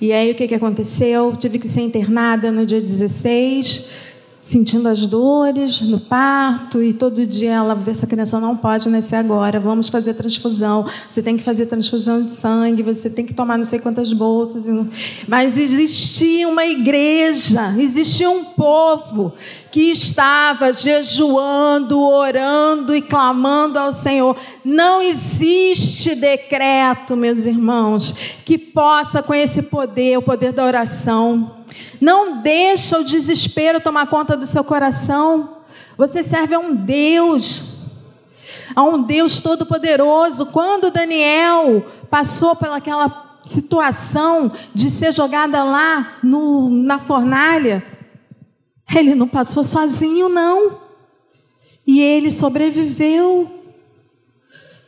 E 0.00 0.12
aí, 0.12 0.30
o 0.30 0.34
que, 0.34 0.48
que 0.48 0.54
aconteceu? 0.54 1.36
Tive 1.36 1.58
que 1.58 1.68
ser 1.68 1.82
internada 1.82 2.50
no 2.50 2.64
dia 2.64 2.80
16 2.80 4.09
sentindo 4.42 4.88
as 4.88 5.06
dores 5.06 5.80
no 5.82 6.00
parto 6.00 6.82
e 6.82 6.92
todo 6.92 7.26
dia 7.26 7.52
ela 7.52 7.74
vê 7.74 7.90
essa 7.90 8.06
criança 8.06 8.40
não 8.40 8.56
pode 8.56 8.88
nascer 8.88 9.16
agora, 9.16 9.60
vamos 9.60 9.88
fazer 9.88 10.14
transfusão, 10.14 10.86
você 11.10 11.22
tem 11.22 11.36
que 11.36 11.42
fazer 11.42 11.66
transfusão 11.66 12.22
de 12.22 12.30
sangue, 12.30 12.82
você 12.82 13.10
tem 13.10 13.26
que 13.26 13.34
tomar 13.34 13.58
não 13.58 13.64
sei 13.64 13.78
quantas 13.78 14.12
bolsas. 14.12 14.64
Mas 15.28 15.58
existia 15.58 16.48
uma 16.48 16.64
igreja, 16.64 17.74
existia 17.78 18.30
um 18.30 18.44
povo 18.44 19.34
que 19.70 19.90
estava 19.90 20.72
jejuando, 20.72 22.00
orando 22.00 22.94
e 22.94 23.00
clamando 23.00 23.78
ao 23.78 23.92
Senhor. 23.92 24.36
Não 24.64 25.00
existe 25.00 26.14
decreto, 26.14 27.16
meus 27.16 27.46
irmãos, 27.46 28.14
que 28.44 28.58
possa 28.58 29.22
com 29.22 29.34
esse 29.34 29.62
poder, 29.62 30.18
o 30.18 30.22
poder 30.22 30.52
da 30.52 30.64
oração, 30.64 31.59
não 32.00 32.40
deixa 32.40 32.98
o 32.98 33.04
desespero 33.04 33.80
tomar 33.80 34.06
conta 34.06 34.36
do 34.36 34.46
seu 34.46 34.64
coração. 34.64 35.58
Você 35.96 36.22
serve 36.22 36.54
a 36.54 36.58
um 36.58 36.74
Deus, 36.74 37.90
a 38.74 38.82
um 38.82 39.02
Deus 39.02 39.40
todo-poderoso. 39.40 40.46
Quando 40.46 40.90
Daniel 40.90 41.86
passou 42.08 42.56
pelaquela 42.56 43.38
situação 43.42 44.52
de 44.74 44.90
ser 44.90 45.12
jogada 45.12 45.62
lá 45.62 46.18
no, 46.22 46.70
na 46.70 46.98
fornalha, 46.98 47.84
ele 48.94 49.14
não 49.14 49.28
passou 49.28 49.62
sozinho, 49.62 50.28
não. 50.28 50.80
E 51.86 52.00
ele 52.00 52.30
sobreviveu. 52.30 53.50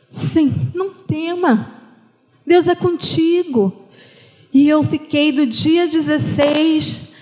Sim, 0.09 0.71
não 0.73 0.91
tema. 0.91 1.71
Deus 2.45 2.67
é 2.67 2.75
contigo. 2.75 3.82
E 4.53 4.69
eu 4.69 4.83
fiquei 4.83 5.31
do 5.31 5.45
dia 5.45 5.87
16, 5.87 7.15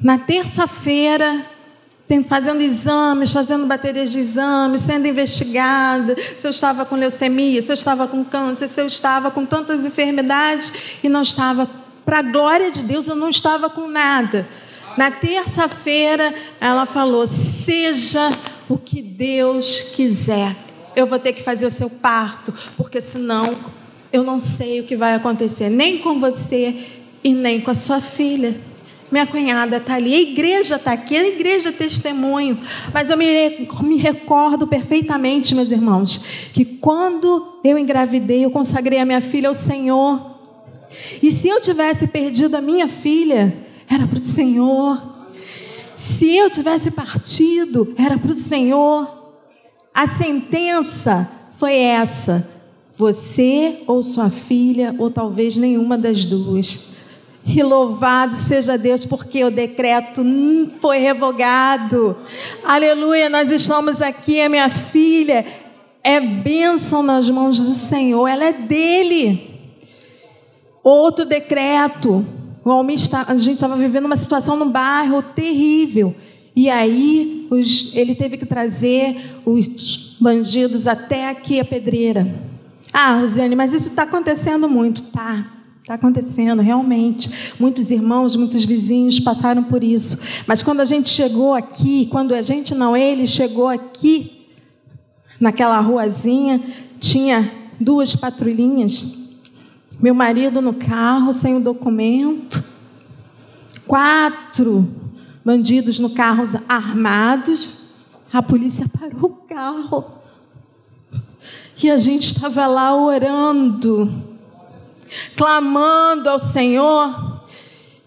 na 0.00 0.16
terça-feira, 0.16 1.44
fazendo 2.26 2.60
exames, 2.60 3.32
fazendo 3.32 3.66
baterias 3.66 4.12
de 4.12 4.18
exames, 4.18 4.82
sendo 4.82 5.08
investigada, 5.08 6.14
se 6.38 6.46
eu 6.46 6.50
estava 6.50 6.84
com 6.84 6.94
leucemia, 6.94 7.62
se 7.62 7.72
eu 7.72 7.74
estava 7.74 8.06
com 8.06 8.22
câncer, 8.22 8.68
se 8.68 8.80
eu 8.80 8.86
estava 8.86 9.30
com 9.30 9.46
tantas 9.46 9.84
enfermidades 9.86 10.98
e 11.02 11.08
não 11.08 11.22
estava, 11.22 11.68
para 12.04 12.18
a 12.18 12.22
glória 12.22 12.70
de 12.70 12.82
Deus, 12.82 13.08
eu 13.08 13.16
não 13.16 13.30
estava 13.30 13.70
com 13.70 13.88
nada. 13.88 14.46
Na 14.98 15.10
terça-feira, 15.10 16.34
ela 16.60 16.84
falou: 16.84 17.26
seja 17.26 18.30
o 18.68 18.76
que 18.76 19.00
Deus 19.00 19.92
quiser. 19.94 20.54
Eu 20.94 21.06
vou 21.06 21.18
ter 21.18 21.32
que 21.32 21.42
fazer 21.42 21.64
o 21.64 21.70
seu 21.70 21.88
parto, 21.88 22.52
porque 22.76 23.00
senão 23.00 23.56
eu 24.12 24.22
não 24.22 24.38
sei 24.38 24.80
o 24.80 24.84
que 24.84 24.96
vai 24.96 25.14
acontecer, 25.14 25.70
nem 25.70 25.98
com 25.98 26.20
você 26.20 26.74
e 27.24 27.32
nem 27.32 27.60
com 27.60 27.70
a 27.70 27.74
sua 27.74 28.00
filha. 28.00 28.54
Minha 29.10 29.26
cunhada 29.26 29.76
está 29.76 29.94
ali, 29.94 30.14
a 30.14 30.20
igreja 30.20 30.76
está 30.76 30.92
aqui, 30.92 31.16
a 31.16 31.28
igreja 31.28 31.68
é 31.68 31.72
testemunho. 31.72 32.58
Mas 32.94 33.10
eu 33.10 33.16
me, 33.16 33.68
me 33.82 33.96
recordo 33.98 34.66
perfeitamente, 34.66 35.54
meus 35.54 35.70
irmãos, 35.70 36.24
que 36.52 36.64
quando 36.64 37.58
eu 37.62 37.78
engravidei, 37.78 38.44
eu 38.44 38.50
consagrei 38.50 38.98
a 38.98 39.04
minha 39.04 39.20
filha 39.20 39.48
ao 39.48 39.54
Senhor. 39.54 40.32
E 41.22 41.30
se 41.30 41.48
eu 41.48 41.60
tivesse 41.60 42.06
perdido 42.06 42.56
a 42.56 42.60
minha 42.62 42.88
filha, 42.88 43.54
era 43.88 44.06
para 44.06 44.18
o 44.18 44.24
Senhor. 44.24 45.26
Se 45.94 46.34
eu 46.34 46.48
tivesse 46.48 46.90
partido, 46.90 47.94
era 47.98 48.16
para 48.18 48.30
o 48.30 48.34
Senhor. 48.34 49.34
A 49.94 50.06
sentença 50.06 51.30
foi 51.58 51.76
essa: 51.76 52.48
você 53.02 53.80
ou 53.88 54.00
sua 54.00 54.30
filha, 54.30 54.94
ou 54.96 55.10
talvez 55.10 55.56
nenhuma 55.56 55.98
das 55.98 56.24
duas. 56.24 56.92
E 57.44 57.60
louvado 57.60 58.32
seja 58.32 58.78
Deus, 58.78 59.04
porque 59.04 59.42
o 59.42 59.50
decreto 59.50 60.24
foi 60.80 60.98
revogado. 60.98 62.16
Aleluia, 62.64 63.28
nós 63.28 63.50
estamos 63.50 64.00
aqui, 64.00 64.40
a 64.40 64.48
minha 64.48 64.70
filha 64.70 65.44
é 66.04 66.20
bênção 66.20 67.02
nas 67.02 67.28
mãos 67.28 67.60
do 67.60 67.74
Senhor, 67.74 68.28
ela 68.28 68.44
é 68.44 68.52
dele. 68.52 69.50
Outro 70.84 71.24
decreto, 71.24 72.24
o 72.64 72.70
a 72.70 73.36
gente 73.36 73.54
estava 73.54 73.74
vivendo 73.74 74.04
uma 74.04 74.16
situação 74.16 74.56
no 74.56 74.66
bairro 74.66 75.20
terrível. 75.22 76.14
E 76.54 76.70
aí 76.70 77.48
os, 77.50 77.96
ele 77.96 78.14
teve 78.14 78.36
que 78.36 78.46
trazer 78.46 79.40
os 79.44 80.16
bandidos 80.20 80.86
até 80.86 81.28
aqui 81.28 81.58
a 81.58 81.64
pedreira. 81.64 82.51
Ah, 82.92 83.18
Rosiane, 83.20 83.56
mas 83.56 83.72
isso 83.72 83.88
está 83.88 84.02
acontecendo 84.02 84.68
muito. 84.68 85.02
Tá, 85.04 85.46
está 85.80 85.94
acontecendo, 85.94 86.60
realmente. 86.60 87.54
Muitos 87.58 87.90
irmãos, 87.90 88.36
muitos 88.36 88.64
vizinhos 88.64 89.18
passaram 89.18 89.64
por 89.64 89.82
isso. 89.82 90.22
Mas 90.46 90.62
quando 90.62 90.80
a 90.80 90.84
gente 90.84 91.08
chegou 91.08 91.54
aqui, 91.54 92.06
quando 92.10 92.34
a 92.34 92.42
gente 92.42 92.74
não, 92.74 92.94
ele 92.96 93.26
chegou 93.26 93.68
aqui, 93.68 94.46
naquela 95.40 95.80
ruazinha, 95.80 96.62
tinha 97.00 97.50
duas 97.80 98.14
patrulhinhas. 98.14 99.22
Meu 99.98 100.14
marido 100.14 100.60
no 100.60 100.74
carro, 100.74 101.32
sem 101.32 101.56
o 101.56 101.60
documento. 101.60 102.62
Quatro 103.86 104.88
bandidos 105.44 105.98
no 105.98 106.10
carro 106.10 106.44
armados. 106.68 107.80
A 108.32 108.42
polícia 108.42 108.86
parou 108.88 109.24
o 109.24 109.28
carro 109.48 110.21
que 111.82 111.90
a 111.90 111.98
gente 111.98 112.28
estava 112.28 112.64
lá 112.68 112.94
orando, 112.94 114.08
clamando 115.36 116.30
ao 116.30 116.38
Senhor, 116.38 117.42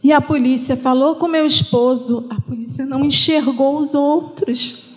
e 0.02 0.14
a 0.14 0.22
polícia 0.22 0.78
falou 0.78 1.18
com 1.18 1.28
meu 1.28 1.46
esposo, 1.46 2.26
a 2.30 2.40
polícia 2.40 2.86
não 2.86 3.04
enxergou 3.04 3.78
os 3.78 3.94
outros. 3.94 4.96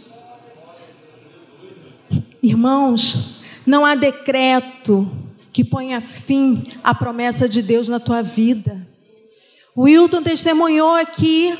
Irmãos, 2.40 3.42
não 3.66 3.84
há 3.84 3.96
decreto 3.96 5.10
que 5.52 5.64
ponha 5.64 6.00
fim 6.00 6.62
à 6.84 6.94
promessa 6.94 7.48
de 7.48 7.60
Deus 7.60 7.88
na 7.88 7.98
tua 7.98 8.22
vida. 8.22 8.86
O 9.74 9.86
Wilton 9.86 10.22
testemunhou 10.22 10.94
aqui. 10.94 11.58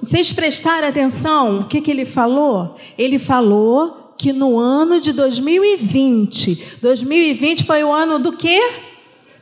Vocês 0.00 0.32
prestaram 0.32 0.88
atenção? 0.88 1.60
O 1.60 1.64
que, 1.64 1.82
que 1.82 1.90
ele 1.90 2.06
falou? 2.06 2.74
Ele 2.96 3.18
falou 3.18 3.99
que 4.20 4.34
no 4.34 4.58
ano 4.58 5.00
de 5.00 5.14
2020, 5.14 6.76
2020 6.82 7.64
foi 7.64 7.82
o 7.82 7.90
ano 7.90 8.18
do 8.18 8.36
quê? 8.36 8.60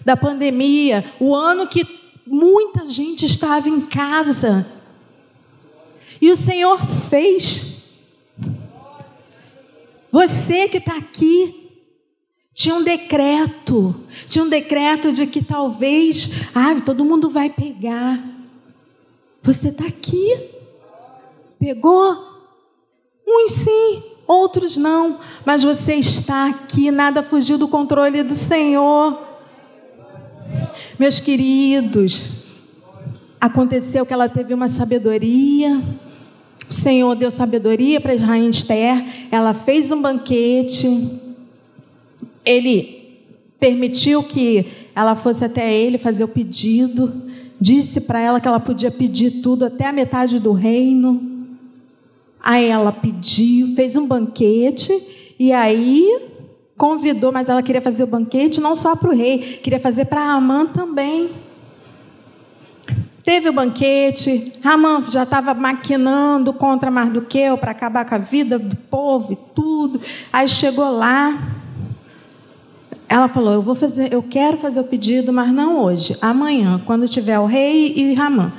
Da 0.05 0.17
pandemia, 0.17 1.05
o 1.19 1.35
ano 1.35 1.67
que 1.67 1.85
muita 2.25 2.87
gente 2.87 3.27
estava 3.27 3.69
em 3.69 3.81
casa. 3.81 4.65
E 6.21 6.31
o 6.31 6.37
Senhor 6.37 6.79
fez. 7.11 7.97
Você 10.13 10.69
que 10.69 10.79
está 10.79 10.97
aqui, 10.97 11.73
tinha 12.55 12.77
um 12.77 12.85
decreto, 12.85 14.07
tinha 14.29 14.45
um 14.45 14.49
decreto 14.49 15.13
de 15.13 15.27
que 15.27 15.43
talvez, 15.43 16.31
ah, 16.55 16.81
todo 16.87 17.05
mundo 17.05 17.29
vai 17.29 17.51
pegar. 17.51 18.23
Você 19.43 19.71
está 19.71 19.87
aqui, 19.87 20.39
pegou? 21.59 22.17
Uns 23.27 23.51
sim, 23.51 24.08
outros 24.29 24.77
não, 24.77 25.19
mas 25.45 25.65
você 25.65 25.95
está 25.95 26.49
aqui, 26.49 26.91
nada 26.91 27.23
fugiu 27.23 27.59
do 27.59 27.67
controle 27.67 28.23
do 28.23 28.35
Senhor. 28.35 29.19
Meus 30.99 31.19
queridos, 31.19 32.45
aconteceu 33.41 34.07
que 34.07 34.13
ela 34.13 34.29
teve 34.29 34.55
uma 34.55 34.69
sabedoria, 34.69 35.83
o 36.69 36.73
Senhor 36.73 37.17
deu 37.17 37.31
sabedoria 37.31 38.01
para 38.01 38.15
rainha 38.17 38.51
Esther, 38.51 39.03
ela 39.33 39.55
fez 39.55 39.91
um 39.91 40.01
banquete, 40.01 41.19
ele 42.45 43.27
permitiu 43.59 44.23
que 44.23 44.67
ela 44.95 45.17
fosse 45.17 45.45
até 45.45 45.75
ele 45.75 45.99
fazer 45.99 46.23
o 46.23 46.29
pedido 46.29 47.27
disse 47.61 48.01
para 48.01 48.21
ela 48.21 48.41
que 48.41 48.47
ela 48.47 48.61
podia 48.61 48.91
pedir 48.91 49.43
tudo 49.43 49.65
até 49.65 49.87
a 49.87 49.93
metade 49.93 50.39
do 50.39 50.53
reino. 50.53 51.28
Aí 52.43 52.67
ela 52.67 52.93
pediu, 52.93 53.75
fez 53.75 53.97
um 53.97 54.07
banquete 54.07 54.93
e 55.39 55.53
aí 55.53 56.29
convidou, 56.77 57.33
mas 57.33 57.49
ela 57.49 57.63
queria 57.63 57.83
fazer 57.83 58.05
o 58.05 58.07
banquete 58.07 58.61
não 58.61 58.77
só 58.77 58.95
para 58.95 59.11
o 59.11 59.15
rei, 59.15 59.39
queria 59.63 59.81
fazer 59.81 60.05
para 60.05 60.23
Amã 60.23 60.67
também. 60.67 61.31
Teve 63.25 63.51
o 63.51 63.53
banquete, 63.53 64.55
Ramã 64.63 65.03
já 65.07 65.25
estava 65.25 65.53
maquinando 65.53 66.53
contra 66.53 66.91
Mardoqueu 66.91 67.59
para 67.59 67.73
acabar 67.73 68.07
com 68.07 68.15
a 68.15 68.19
vida 68.19 68.59
do 68.59 68.75
povo 68.75 69.33
e 69.33 69.37
tudo. 69.55 70.01
Aí 70.33 70.49
chegou 70.49 70.91
lá, 70.91 71.37
ela 73.07 73.29
falou: 73.29 73.53
"Eu 73.53 73.61
vou 73.61 73.75
fazer, 73.75 74.11
eu 74.13 74.23
quero 74.23 74.57
fazer 74.57 74.81
o 74.81 74.85
pedido, 74.85 75.31
mas 75.31 75.53
não 75.53 75.79
hoje, 75.79 76.17
amanhã, 76.23 76.81
quando 76.87 77.07
tiver 77.07 77.39
o 77.39 77.45
rei 77.45 77.93
e 77.95 78.15
Ramã". 78.15 78.51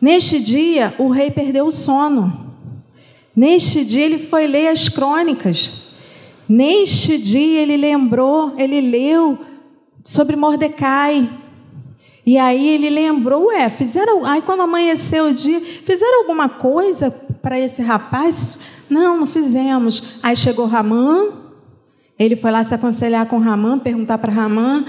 Neste 0.00 0.42
dia, 0.42 0.94
o 0.98 1.08
rei 1.08 1.30
perdeu 1.30 1.66
o 1.66 1.70
sono. 1.70 2.45
Neste 3.36 3.84
dia, 3.84 4.06
ele 4.06 4.18
foi 4.18 4.46
ler 4.46 4.68
as 4.68 4.88
crônicas. 4.88 5.88
Neste 6.48 7.18
dia, 7.18 7.60
ele 7.60 7.76
lembrou, 7.76 8.54
ele 8.56 8.80
leu 8.80 9.38
sobre 10.02 10.36
Mordecai. 10.36 11.28
E 12.24 12.38
aí 12.38 12.68
ele 12.68 12.88
lembrou, 12.88 13.48
ué, 13.48 13.68
fizeram. 13.68 14.24
Aí 14.24 14.40
quando 14.40 14.62
amanheceu 14.62 15.26
o 15.26 15.34
dia, 15.34 15.60
fizeram 15.60 16.20
alguma 16.20 16.48
coisa 16.48 17.10
para 17.42 17.60
esse 17.60 17.82
rapaz? 17.82 18.58
Não, 18.88 19.18
não 19.18 19.26
fizemos. 19.26 20.18
Aí 20.22 20.34
chegou 20.34 20.66
Ramã, 20.66 21.32
ele 22.18 22.34
foi 22.34 22.50
lá 22.50 22.64
se 22.64 22.74
aconselhar 22.74 23.26
com 23.26 23.38
Ramã, 23.38 23.78
perguntar 23.78 24.18
para 24.18 24.32
Ramã. 24.32 24.84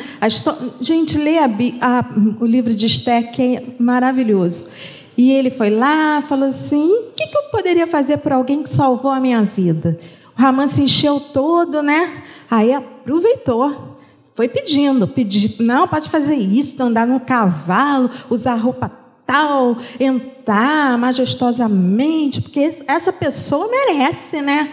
Gente, 0.79 1.17
lê 1.17 1.37
a, 1.37 1.45
a, 1.81 2.05
o 2.39 2.45
livro 2.45 2.73
de 2.73 2.85
Esther, 2.85 3.31
que 3.31 3.41
é 3.57 3.63
maravilhoso. 3.77 4.71
E 5.17 5.31
ele 5.31 5.49
foi 5.49 5.71
lá, 5.71 6.21
falou 6.21 6.47
assim: 6.47 6.87
o 6.87 7.11
que, 7.15 7.25
que 7.27 7.37
eu 7.37 7.43
poderia 7.51 7.87
fazer 7.87 8.17
por 8.17 8.31
alguém 8.31 8.61
que 8.61 8.69
salvou 8.69 9.09
a 9.09 9.19
minha 9.19 9.41
vida? 9.41 9.97
O 10.37 10.41
Ramã 10.41 10.67
se 10.67 10.83
encheu 10.83 11.19
todo, 11.19 11.81
né? 11.81 12.23
Aí 12.49 12.71
aproveitou. 12.71 13.97
Foi 14.35 14.47
pedindo, 14.47 15.07
pedindo, 15.07 15.63
não, 15.63 15.87
pode 15.87 16.11
fazer 16.11 16.35
isso, 16.35 16.81
andar 16.83 17.07
num 17.07 17.17
cavalo, 17.17 18.11
usar 18.29 18.53
roupa 18.53 18.91
tal, 19.25 19.77
entrar 19.99 20.95
majestosamente, 20.97 22.41
porque 22.41 22.83
essa 22.87 23.11
pessoa 23.11 23.67
merece, 23.67 24.39
né? 24.39 24.71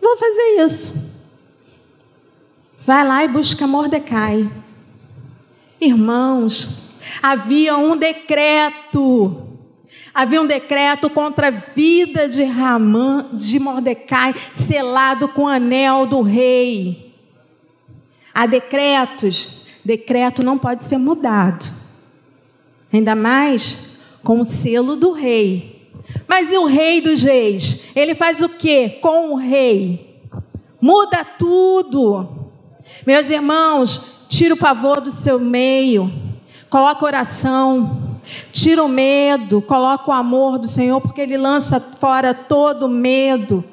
Vou 0.00 0.16
fazer 0.16 0.62
isso. 0.62 1.10
Vai 2.78 3.06
lá 3.06 3.24
e 3.24 3.28
busca 3.28 3.66
Mordecai. 3.66 4.48
Irmãos, 5.80 6.89
havia 7.22 7.76
um 7.76 7.96
decreto. 7.96 9.46
Havia 10.12 10.42
um 10.42 10.46
decreto 10.46 11.08
contra 11.08 11.48
a 11.48 11.50
vida 11.50 12.28
de 12.28 12.42
Ramã, 12.42 13.30
de 13.32 13.58
Mordecai, 13.58 14.34
selado 14.52 15.28
com 15.28 15.42
o 15.42 15.48
anel 15.48 16.06
do 16.06 16.20
rei. 16.20 17.14
Há 18.34 18.46
decretos, 18.46 19.66
decreto 19.84 20.42
não 20.42 20.58
pode 20.58 20.82
ser 20.82 20.98
mudado. 20.98 21.64
Ainda 22.92 23.14
mais 23.14 24.00
com 24.24 24.40
o 24.40 24.44
selo 24.44 24.96
do 24.96 25.12
rei. 25.12 25.92
Mas 26.26 26.50
e 26.50 26.56
o 26.56 26.66
rei 26.66 27.00
dos 27.00 27.22
reis? 27.22 27.94
Ele 27.94 28.14
faz 28.14 28.42
o 28.42 28.48
que 28.48 28.88
com 29.00 29.32
o 29.32 29.36
rei? 29.36 30.22
Muda 30.80 31.24
tudo. 31.24 32.50
Meus 33.06 33.30
irmãos, 33.30 34.26
tira 34.28 34.54
o 34.54 34.58
pavor 34.58 35.00
do 35.00 35.10
seu 35.10 35.38
meio. 35.38 36.29
Coloca 36.70 37.04
oração. 37.04 38.20
Tira 38.52 38.82
o 38.82 38.88
medo, 38.88 39.60
coloca 39.60 40.08
o 40.08 40.14
amor 40.14 40.58
do 40.58 40.66
Senhor, 40.66 41.00
porque 41.00 41.20
Ele 41.20 41.36
lança 41.36 41.80
fora 41.80 42.32
todo 42.32 42.88
medo. 42.88 43.64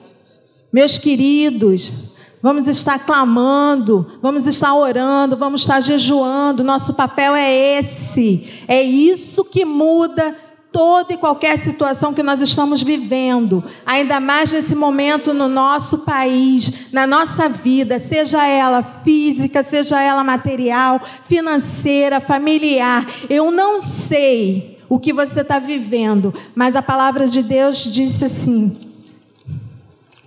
Meus 0.73 0.97
queridos, 0.97 2.07
Vamos 2.39 2.67
estar 2.67 2.99
clamando, 2.99 4.05
vamos 4.21 4.45
estar 4.45 4.73
orando, 4.75 5.35
vamos 5.35 5.61
estar 5.61 5.81
jejuando. 5.81 6.63
Nosso 6.63 6.93
papel 6.93 7.35
é 7.35 7.79
esse. 7.79 8.63
É 8.67 8.81
isso 8.81 9.43
que 9.43 9.65
muda 9.65 10.35
toda 10.77 11.11
e 11.11 11.17
qualquer 11.17 11.57
situação 11.57 12.13
que 12.13 12.21
nós 12.21 12.39
estamos 12.39 12.83
vivendo, 12.83 13.63
ainda 13.83 14.19
mais 14.19 14.51
nesse 14.51 14.75
momento 14.75 15.33
no 15.33 15.47
nosso 15.47 16.05
país, 16.05 16.93
na 16.93 17.07
nossa 17.07 17.49
vida, 17.49 17.97
seja 17.97 18.45
ela 18.45 18.83
física, 18.83 19.63
seja 19.63 19.99
ela 19.99 20.23
material, 20.23 21.01
financeira, 21.25 22.19
familiar. 22.19 23.07
Eu 23.27 23.49
não 23.49 23.79
sei 23.79 24.77
o 24.87 24.99
que 24.99 25.11
você 25.11 25.41
está 25.41 25.57
vivendo, 25.57 26.31
mas 26.53 26.75
a 26.75 26.81
palavra 26.83 27.27
de 27.27 27.41
Deus 27.41 27.79
disse 27.79 28.25
assim: 28.25 28.77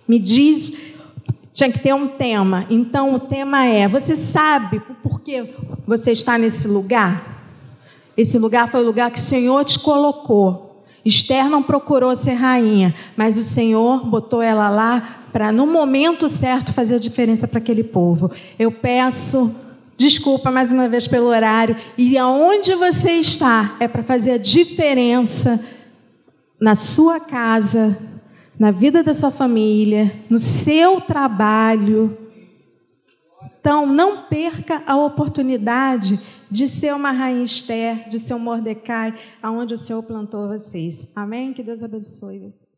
me 0.09 0.19
diz 0.19 0.73
tinha 1.53 1.71
que 1.71 1.79
ter 1.79 1.95
um 1.95 2.09
tema. 2.09 2.67
Então, 2.69 3.15
o 3.15 3.21
tema 3.21 3.67
é: 3.67 3.87
você 3.87 4.17
sabe 4.17 4.81
por 5.01 5.21
que 5.21 5.55
você 5.87 6.11
está 6.11 6.37
nesse 6.37 6.67
lugar? 6.67 7.39
Esse 8.16 8.38
lugar 8.38 8.70
foi 8.70 8.83
o 8.83 8.87
lugar 8.87 9.11
que 9.11 9.18
o 9.18 9.23
Senhor 9.23 9.64
te 9.64 9.79
colocou. 9.79 10.85
Esther 11.05 11.49
não 11.49 11.62
procurou 11.62 12.14
ser 12.14 12.35
rainha, 12.35 12.94
mas 13.16 13.38
o 13.38 13.42
Senhor 13.42 14.05
botou 14.07 14.42
ela 14.42 14.68
lá 14.68 15.25
para, 15.33 15.51
no 15.51 15.66
momento 15.66 16.29
certo, 16.29 16.73
fazer 16.73 16.96
a 16.96 16.99
diferença 16.99 17.49
para 17.49 17.59
aquele 17.59 17.85
povo. 17.85 18.31
Eu 18.59 18.70
peço 18.70 19.55
desculpa 20.01 20.51
mais 20.51 20.73
uma 20.73 20.88
vez 20.88 21.07
pelo 21.07 21.27
horário, 21.27 21.77
e 21.99 22.16
aonde 22.16 22.75
você 22.75 23.12
está 23.12 23.77
é 23.79 23.87
para 23.87 24.03
fazer 24.03 24.31
a 24.31 24.38
diferença 24.38 25.62
na 26.59 26.75
sua 26.75 27.20
casa, 27.20 27.99
na 28.59 28.70
vida 28.70 29.03
da 29.03 29.12
sua 29.12 29.31
família, 29.31 30.11
no 30.31 30.38
seu 30.38 31.03
trabalho. 31.03 32.16
Então, 33.61 33.87
não 33.87 34.23
perca 34.23 34.83
a 34.87 34.96
oportunidade 34.96 36.18
de 36.51 36.67
ser 36.67 36.95
uma 36.95 37.13
rainha 37.13 37.45
Esther, 37.45 38.09
de 38.09 38.19
ser 38.19 38.35
um 38.35 38.39
Mordecai, 38.39 39.19
aonde 39.43 39.75
o 39.75 39.79
Senhor 39.79 40.03
plantou 40.03 40.49
vocês. 40.49 41.13
Amém? 41.15 41.53
Que 41.53 41.63
Deus 41.63 41.83
abençoe 41.83 42.39
vocês. 42.39 42.70